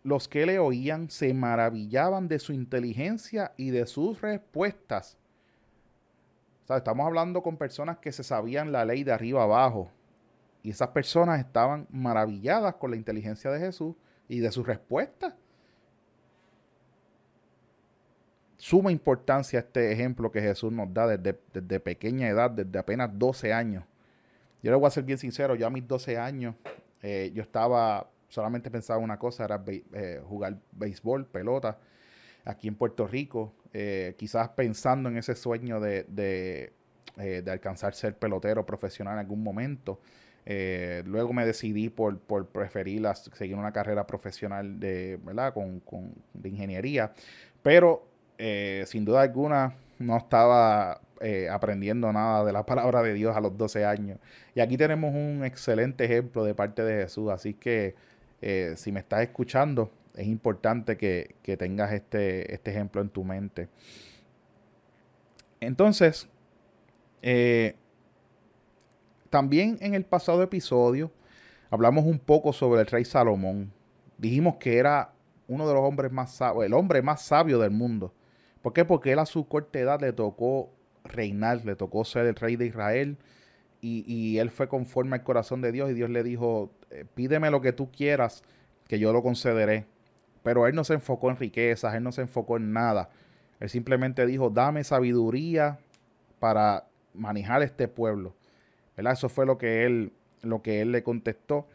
los 0.04 0.28
que 0.28 0.46
le 0.46 0.58
oían 0.60 1.10
se 1.10 1.34
maravillaban 1.34 2.28
de 2.28 2.38
su 2.38 2.52
inteligencia 2.52 3.52
y 3.56 3.70
de 3.70 3.84
sus 3.86 4.20
respuestas. 4.20 5.18
estamos 6.68 7.04
hablando 7.04 7.42
con 7.42 7.56
personas 7.56 7.98
que 7.98 8.12
se 8.12 8.22
sabían 8.22 8.70
la 8.70 8.84
ley 8.84 9.02
de 9.02 9.12
arriba 9.12 9.42
abajo. 9.42 9.90
Y 10.62 10.70
esas 10.70 10.90
personas 10.90 11.40
estaban 11.40 11.88
maravilladas 11.90 12.76
con 12.76 12.92
la 12.92 12.96
inteligencia 12.96 13.50
de 13.50 13.58
Jesús 13.58 13.96
y 14.28 14.38
de 14.38 14.52
sus 14.52 14.64
respuestas. 14.64 15.34
Suma 18.56 18.92
importancia 18.92 19.58
este 19.58 19.90
ejemplo 19.90 20.30
que 20.30 20.40
Jesús 20.40 20.70
nos 20.70 20.92
da 20.94 21.08
desde, 21.08 21.80
pequeña 21.80 22.28
edad, 22.28 22.50
desde 22.50 22.78
apenas 22.78 23.10
12 23.18 23.52
años. 23.52 23.84
Yo 24.62 24.70
le 24.70 24.76
voy 24.76 24.86
a 24.86 24.90
ser 24.90 25.04
bien 25.04 25.18
sincero, 25.18 25.54
yo 25.54 25.66
a 25.66 25.70
mis 25.70 25.86
12 25.86 26.18
años, 26.18 26.54
eh, 27.02 27.30
yo 27.34 27.42
estaba 27.42 28.10
solamente 28.28 28.70
pensaba 28.70 29.00
una 29.00 29.18
cosa, 29.18 29.44
era 29.44 29.62
eh, 29.66 30.20
jugar 30.28 30.56
béisbol, 30.72 31.26
pelota, 31.26 31.78
aquí 32.44 32.68
en 32.68 32.74
Puerto 32.74 33.06
Rico, 33.06 33.54
eh, 33.72 34.14
quizás 34.18 34.50
pensando 34.50 35.08
en 35.08 35.16
ese 35.16 35.34
sueño 35.34 35.80
de, 35.80 36.04
de, 36.04 36.72
de, 37.16 37.50
alcanzar 37.50 37.94
ser 37.94 38.16
pelotero 38.16 38.64
profesional 38.64 39.14
en 39.14 39.20
algún 39.20 39.42
momento. 39.42 40.00
luego 40.46 41.32
me 41.32 41.46
decidí 41.46 41.88
por, 41.88 42.18
por 42.18 42.46
preferir 42.46 43.06
seguir 43.14 43.56
una 43.56 43.72
carrera 43.72 44.06
profesional 44.06 44.78
de, 44.78 45.18
¿verdad? 45.24 45.54
Con, 45.54 45.80
con 45.80 46.14
de 46.34 46.48
ingeniería, 46.50 47.12
pero 47.62 48.06
sin 48.86 49.04
duda 49.04 49.22
alguna 49.22 49.74
no 50.00 50.16
estaba 50.16 51.00
aprendiendo 51.50 52.10
nada 52.12 52.46
de 52.46 52.52
la 52.52 52.64
palabra 52.64 53.02
de 53.02 53.12
Dios 53.12 53.36
a 53.36 53.40
los 53.40 53.56
12 53.56 53.84
años. 53.84 54.18
Y 54.54 54.60
aquí 54.60 54.78
tenemos 54.78 55.14
un 55.14 55.44
excelente 55.44 56.04
ejemplo 56.06 56.44
de 56.44 56.54
parte 56.54 56.82
de 56.82 57.02
Jesús, 57.02 57.30
así 57.30 57.52
que 57.54 57.94
eh, 58.42 58.74
si 58.76 58.90
me 58.90 59.00
estás 59.00 59.22
escuchando, 59.22 59.90
es 60.16 60.26
importante 60.26 60.96
que, 60.96 61.34
tengas 61.58 61.92
este, 61.92 62.52
este, 62.54 62.70
ejemplo 62.70 63.00
en 63.00 63.10
tu 63.10 63.24
mente. 63.24 63.68
Entonces, 65.60 66.28
eh, 67.22 67.76
también 69.28 69.78
en 69.80 69.94
el 69.94 70.04
pasado 70.04 70.42
episodio 70.42 71.10
hablamos 71.70 72.06
un 72.06 72.18
poco 72.18 72.52
sobre 72.52 72.80
el 72.80 72.86
rey 72.86 73.04
Salomón. 73.04 73.72
Dijimos 74.16 74.56
que 74.56 74.78
era 74.78 75.12
uno 75.48 75.68
de 75.68 75.74
los 75.74 75.82
hombres 75.82 76.10
más 76.10 76.32
sabios, 76.32 76.64
el 76.64 76.72
hombre 76.72 77.02
más 77.02 77.22
sabio 77.22 77.58
del 77.58 77.70
mundo. 77.70 78.12
¿Por 78.62 78.72
qué? 78.72 78.84
Porque 78.84 79.12
él 79.12 79.18
a 79.18 79.26
su 79.26 79.48
corta 79.48 79.78
edad 79.78 80.00
le 80.00 80.12
tocó 80.12 80.70
reinar, 81.04 81.64
le 81.64 81.76
tocó 81.76 82.04
ser 82.04 82.26
el 82.26 82.34
rey 82.34 82.56
de 82.56 82.66
Israel 82.66 83.16
y, 83.82 84.38
él 84.38 84.50
fue 84.50 84.68
conforme 84.68 85.16
al 85.16 85.22
corazón 85.22 85.62
de 85.62 85.72
Dios 85.72 85.90
y 85.90 85.94
Dios 85.94 86.10
le 86.10 86.22
dijo, 86.22 86.70
eh, 86.90 87.06
pídeme 87.14 87.50
lo 87.50 87.62
que 87.62 87.72
tú 87.72 87.90
quieras, 87.90 88.42
que 88.86 88.98
yo 88.98 89.12
lo 89.12 89.22
concederé. 89.22 89.86
Pero 90.42 90.66
él 90.66 90.74
no 90.74 90.84
se 90.84 90.94
enfocó 90.94 91.30
en 91.30 91.36
riquezas, 91.36 91.94
él 91.94 92.02
no 92.02 92.12
se 92.12 92.22
enfocó 92.22 92.58
en 92.58 92.72
nada. 92.72 93.10
Él 93.58 93.70
simplemente 93.70 94.26
dijo, 94.26 94.50
dame 94.50 94.84
sabiduría 94.84 95.78
para 96.38 96.86
manejar 97.14 97.62
este 97.62 97.88
pueblo. 97.88 98.34
¿Verdad? 98.96 99.14
Eso 99.14 99.28
fue 99.28 99.46
lo 99.46 99.56
que 99.56 99.84
él, 99.86 100.12
lo 100.42 100.62
que 100.62 100.82
él 100.82 100.92
le 100.92 101.02
contestó. 101.02 101.66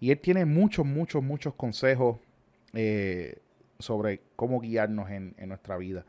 Y 0.00 0.10
él 0.10 0.18
tiene 0.18 0.44
muchos, 0.44 0.86
muchos, 0.86 1.22
muchos 1.22 1.54
consejos 1.54 2.18
eh, 2.72 3.38
sobre 3.78 4.20
cómo 4.36 4.60
guiarnos 4.60 5.10
en, 5.10 5.34
en 5.38 5.48
nuestra 5.48 5.76
vida. 5.76 6.04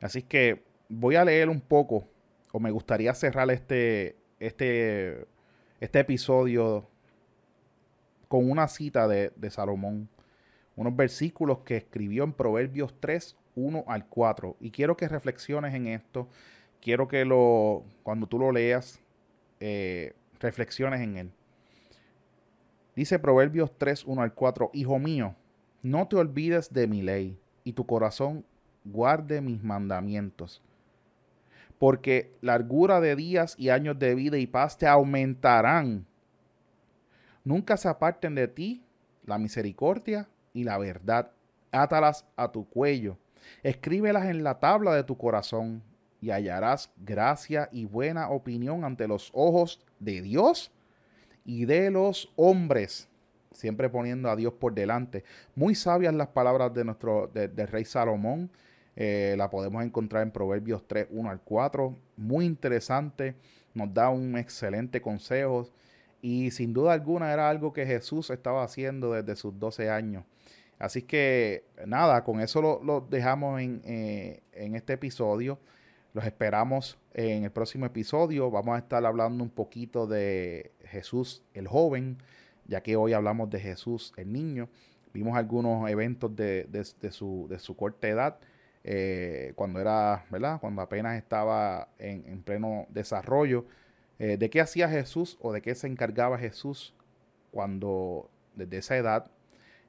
Así 0.00 0.22
que 0.22 0.62
voy 0.88 1.16
a 1.16 1.24
leer 1.24 1.48
un 1.48 1.60
poco, 1.60 2.06
o 2.52 2.60
me 2.60 2.70
gustaría 2.70 3.14
cerrar 3.14 3.50
este, 3.50 4.16
este, 4.38 5.26
este 5.80 6.00
episodio 6.00 6.88
con 8.28 8.50
una 8.50 8.68
cita 8.68 9.06
de, 9.06 9.32
Salomón, 9.50 10.08
unos 10.76 10.96
versículos 10.96 11.60
que 11.60 11.76
escribió 11.76 12.24
en 12.24 12.32
Proverbios 12.32 12.94
3, 13.00 13.36
1 13.54 13.84
al 13.86 14.06
4. 14.06 14.56
Y 14.60 14.70
quiero 14.70 14.96
que 14.96 15.06
reflexiones 15.08 15.74
en 15.74 15.86
esto, 15.86 16.28
quiero 16.80 17.06
que 17.06 17.24
lo, 17.24 17.84
cuando 18.02 18.26
tú 18.26 18.38
lo 18.38 18.50
leas, 18.50 19.00
eh, 19.60 20.14
reflexiones 20.40 21.00
en 21.00 21.16
él. 21.16 21.32
Dice 22.96 23.18
Proverbios 23.18 23.76
3, 23.78 24.04
1 24.04 24.22
al 24.22 24.34
4, 24.34 24.70
Hijo 24.72 24.98
mío, 24.98 25.34
no 25.84 26.08
te 26.08 26.16
olvides 26.16 26.72
de 26.72 26.86
mi 26.86 27.02
ley, 27.02 27.38
y 27.62 27.74
tu 27.74 27.84
corazón 27.84 28.44
guarde 28.84 29.42
mis 29.42 29.62
mandamientos. 29.62 30.62
Porque 31.78 32.34
largura 32.40 33.02
de 33.02 33.14
días 33.14 33.54
y 33.58 33.68
años 33.68 33.98
de 33.98 34.14
vida 34.14 34.38
y 34.38 34.46
paz 34.46 34.78
te 34.78 34.86
aumentarán. 34.86 36.06
Nunca 37.44 37.76
se 37.76 37.88
aparten 37.88 38.34
de 38.34 38.48
ti 38.48 38.82
la 39.26 39.36
misericordia 39.36 40.26
y 40.54 40.64
la 40.64 40.78
verdad. 40.78 41.32
Átalas 41.70 42.24
a 42.34 42.50
tu 42.50 42.66
cuello. 42.66 43.18
Escríbelas 43.62 44.24
en 44.26 44.42
la 44.42 44.60
tabla 44.60 44.94
de 44.94 45.04
tu 45.04 45.18
corazón 45.18 45.82
y 46.22 46.30
hallarás 46.30 46.90
gracia 46.96 47.68
y 47.70 47.84
buena 47.84 48.30
opinión 48.30 48.84
ante 48.84 49.06
los 49.06 49.30
ojos 49.34 49.84
de 49.98 50.22
Dios 50.22 50.72
y 51.44 51.66
de 51.66 51.90
los 51.90 52.32
hombres, 52.36 53.10
siempre 53.54 53.88
poniendo 53.88 54.30
a 54.30 54.36
Dios 54.36 54.52
por 54.52 54.74
delante. 54.74 55.24
Muy 55.54 55.74
sabias 55.74 56.14
las 56.14 56.28
palabras 56.28 56.74
de 56.74 56.84
nuestro 56.84 57.30
rey 57.32 57.84
Salomón. 57.84 58.50
Eh, 58.96 59.34
la 59.36 59.50
podemos 59.50 59.82
encontrar 59.82 60.22
en 60.22 60.30
Proverbios 60.30 60.86
3, 60.86 61.08
1 61.10 61.30
al 61.30 61.40
4. 61.40 61.96
Muy 62.16 62.44
interesante. 62.44 63.34
Nos 63.72 63.92
da 63.92 64.10
un 64.10 64.36
excelente 64.36 65.00
consejo. 65.00 65.68
Y 66.20 66.50
sin 66.50 66.72
duda 66.72 66.92
alguna 66.92 67.32
era 67.32 67.48
algo 67.48 67.72
que 67.72 67.86
Jesús 67.86 68.30
estaba 68.30 68.62
haciendo 68.62 69.12
desde 69.12 69.36
sus 69.36 69.58
12 69.58 69.90
años. 69.90 70.24
Así 70.78 71.02
que 71.02 71.64
nada, 71.86 72.24
con 72.24 72.40
eso 72.40 72.80
lo, 72.82 73.00
dejamos 73.00 73.60
en, 73.60 73.82
eh, 73.84 74.40
en 74.52 74.74
este 74.74 74.94
episodio. 74.94 75.58
Los 76.12 76.24
esperamos 76.26 76.98
en 77.12 77.44
el 77.44 77.50
próximo 77.50 77.86
episodio. 77.86 78.50
Vamos 78.50 78.76
a 78.76 78.78
estar 78.78 79.04
hablando 79.04 79.42
un 79.42 79.50
poquito 79.50 80.06
de 80.06 80.72
Jesús 80.84 81.42
el 81.54 81.66
joven, 81.66 82.18
ya 82.66 82.82
que 82.82 82.96
hoy 82.96 83.12
hablamos 83.12 83.50
de 83.50 83.60
Jesús 83.60 84.12
el 84.16 84.32
niño. 84.32 84.68
Vimos 85.12 85.36
algunos 85.36 85.88
eventos 85.88 86.34
de, 86.34 86.66
su, 87.10 87.74
corta 87.76 88.08
edad, 88.08 88.38
eh, 88.82 89.52
cuando 89.54 89.80
era, 89.80 90.24
¿verdad? 90.30 90.60
Cuando 90.60 90.82
apenas 90.82 91.16
estaba 91.16 91.88
en, 91.98 92.42
pleno 92.42 92.86
desarrollo. 92.90 93.64
Eh, 94.18 94.36
de 94.36 94.48
qué 94.48 94.60
hacía 94.60 94.88
Jesús 94.88 95.38
o 95.40 95.52
de 95.52 95.60
qué 95.60 95.74
se 95.74 95.88
encargaba 95.88 96.38
Jesús 96.38 96.94
cuando 97.50 98.28
desde 98.54 98.78
esa 98.78 98.96
edad. 98.96 99.30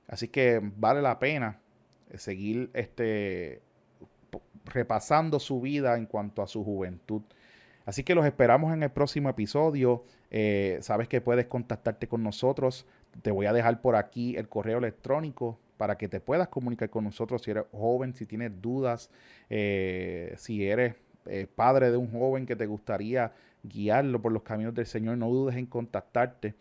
Así 0.07 0.27
que 0.27 0.61
vale 0.77 1.01
la 1.01 1.19
pena 1.19 1.59
seguir 2.15 2.69
este 2.73 3.61
repasando 4.65 5.39
su 5.39 5.61
vida 5.61 5.97
en 5.97 6.05
cuanto 6.05 6.41
a 6.41 6.47
su 6.47 6.63
juventud. 6.63 7.21
Así 7.85 8.03
que 8.03 8.15
los 8.15 8.25
esperamos 8.25 8.73
en 8.73 8.83
el 8.83 8.89
próximo 8.89 9.29
episodio. 9.29 10.03
Eh, 10.37 10.79
sabes 10.81 11.07
que 11.07 11.21
puedes 11.21 11.45
contactarte 11.45 12.09
con 12.09 12.21
nosotros. 12.21 12.85
Te 13.21 13.31
voy 13.31 13.45
a 13.45 13.53
dejar 13.53 13.79
por 13.79 13.95
aquí 13.95 14.35
el 14.35 14.49
correo 14.49 14.79
electrónico 14.79 15.57
para 15.77 15.97
que 15.97 16.09
te 16.09 16.19
puedas 16.19 16.49
comunicar 16.49 16.89
con 16.89 17.05
nosotros 17.05 17.41
si 17.41 17.51
eres 17.51 17.63
joven, 17.71 18.13
si 18.13 18.25
tienes 18.25 18.51
dudas, 18.61 19.09
eh, 19.49 20.33
si 20.35 20.67
eres 20.67 20.95
eh, 21.25 21.47
padre 21.47 21.89
de 21.89 21.95
un 21.95 22.11
joven 22.11 22.45
que 22.45 22.57
te 22.57 22.65
gustaría 22.65 23.31
guiarlo 23.63 24.21
por 24.21 24.33
los 24.33 24.43
caminos 24.43 24.73
del 24.75 24.85
Señor, 24.85 25.17
no 25.17 25.29
dudes 25.29 25.55
en 25.55 25.67
contactarte. 25.67 26.53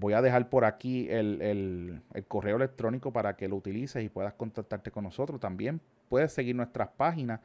voy 0.00 0.14
a 0.14 0.22
dejar 0.22 0.48
por 0.48 0.64
aquí 0.64 1.06
el, 1.10 1.42
el, 1.42 2.24
correo 2.26 2.56
electrónico 2.56 3.12
para 3.12 3.36
que 3.36 3.46
lo 3.46 3.56
utilices 3.56 4.02
y 4.02 4.08
puedas 4.08 4.32
contactarte 4.32 4.90
con 4.90 5.04
nosotros. 5.04 5.38
También 5.38 5.82
puedes 6.08 6.32
seguir 6.32 6.56
nuestras 6.56 6.88
páginas. 6.88 7.40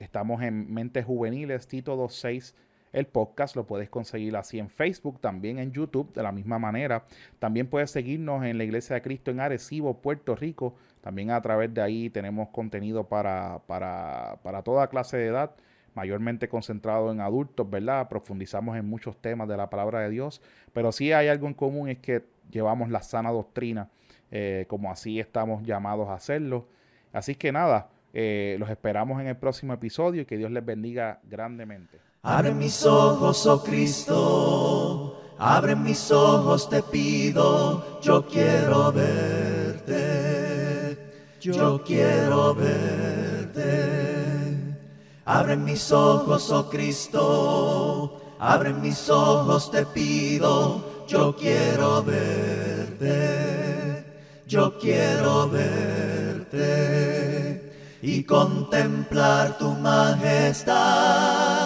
Estamos 0.00 0.42
en 0.42 0.74
Mentes 0.74 1.04
Juveniles, 1.04 1.68
Tito 1.68 1.96
26. 1.96 2.54
El 2.92 3.06
podcast 3.06 3.56
lo 3.56 3.66
puedes 3.66 3.88
conseguir 3.88 4.36
así 4.36 4.58
en 4.58 4.70
Facebook, 4.70 5.20
también 5.20 5.58
en 5.58 5.72
YouTube, 5.72 6.12
de 6.12 6.22
la 6.22 6.32
misma 6.32 6.58
manera. 6.58 7.04
También 7.38 7.66
puedes 7.66 7.90
seguirnos 7.90 8.44
en 8.44 8.58
la 8.58 8.64
Iglesia 8.64 8.94
de 8.94 9.02
Cristo 9.02 9.30
en 9.30 9.40
Arecibo, 9.40 10.00
Puerto 10.00 10.34
Rico. 10.34 10.74
También 11.00 11.30
a 11.30 11.40
través 11.40 11.72
de 11.74 11.82
ahí 11.82 12.10
tenemos 12.10 12.48
contenido 12.48 13.04
para, 13.04 13.60
para, 13.66 14.38
para 14.42 14.62
toda 14.62 14.88
clase 14.88 15.16
de 15.16 15.26
edad, 15.26 15.52
mayormente 15.94 16.48
concentrado 16.48 17.12
en 17.12 17.20
adultos, 17.20 17.68
¿verdad? 17.68 18.08
Profundizamos 18.08 18.76
en 18.76 18.88
muchos 18.88 19.20
temas 19.20 19.48
de 19.48 19.56
la 19.56 19.68
palabra 19.68 20.00
de 20.00 20.10
Dios, 20.10 20.40
pero 20.72 20.92
sí 20.92 21.12
hay 21.12 21.28
algo 21.28 21.46
en 21.46 21.54
común, 21.54 21.88
es 21.88 21.98
que 21.98 22.24
llevamos 22.50 22.90
la 22.90 23.02
sana 23.02 23.30
doctrina, 23.30 23.88
eh, 24.30 24.66
como 24.68 24.90
así 24.90 25.20
estamos 25.20 25.62
llamados 25.64 26.08
a 26.08 26.14
hacerlo. 26.14 26.66
Así 27.12 27.34
que 27.34 27.52
nada, 27.52 27.88
eh, 28.12 28.56
los 28.58 28.70
esperamos 28.70 29.20
en 29.20 29.26
el 29.26 29.36
próximo 29.36 29.72
episodio 29.74 30.22
y 30.22 30.24
que 30.24 30.38
Dios 30.38 30.50
les 30.50 30.64
bendiga 30.64 31.20
grandemente. 31.24 31.98
Abre 32.28 32.52
mis 32.52 32.84
ojos, 32.84 33.46
oh 33.46 33.62
Cristo, 33.62 35.16
abre 35.38 35.76
mis 35.76 36.10
ojos, 36.10 36.68
te 36.68 36.82
pido, 36.82 38.00
yo 38.02 38.26
quiero 38.26 38.90
verte, 38.90 39.94
yo 41.40 41.84
quiero 41.84 42.52
verte. 42.52 43.62
Abre 45.24 45.56
mis 45.56 45.92
ojos, 45.92 46.50
oh 46.50 46.68
Cristo, 46.68 48.20
abre 48.40 48.72
mis 48.72 49.08
ojos, 49.08 49.70
te 49.70 49.86
pido, 49.86 51.04
yo 51.06 51.36
quiero 51.36 52.02
verte, 52.02 53.14
yo 54.48 54.76
quiero 54.80 55.48
verte. 55.48 56.56
Y 58.02 58.24
contemplar 58.24 59.56
tu 59.58 59.70
majestad 59.74 61.65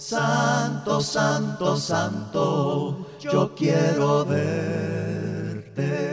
santo, 0.00 1.00
santo, 1.00 1.76
santo, 1.76 3.06
yo 3.20 3.54
quiero 3.54 4.24
verte. 4.24 6.09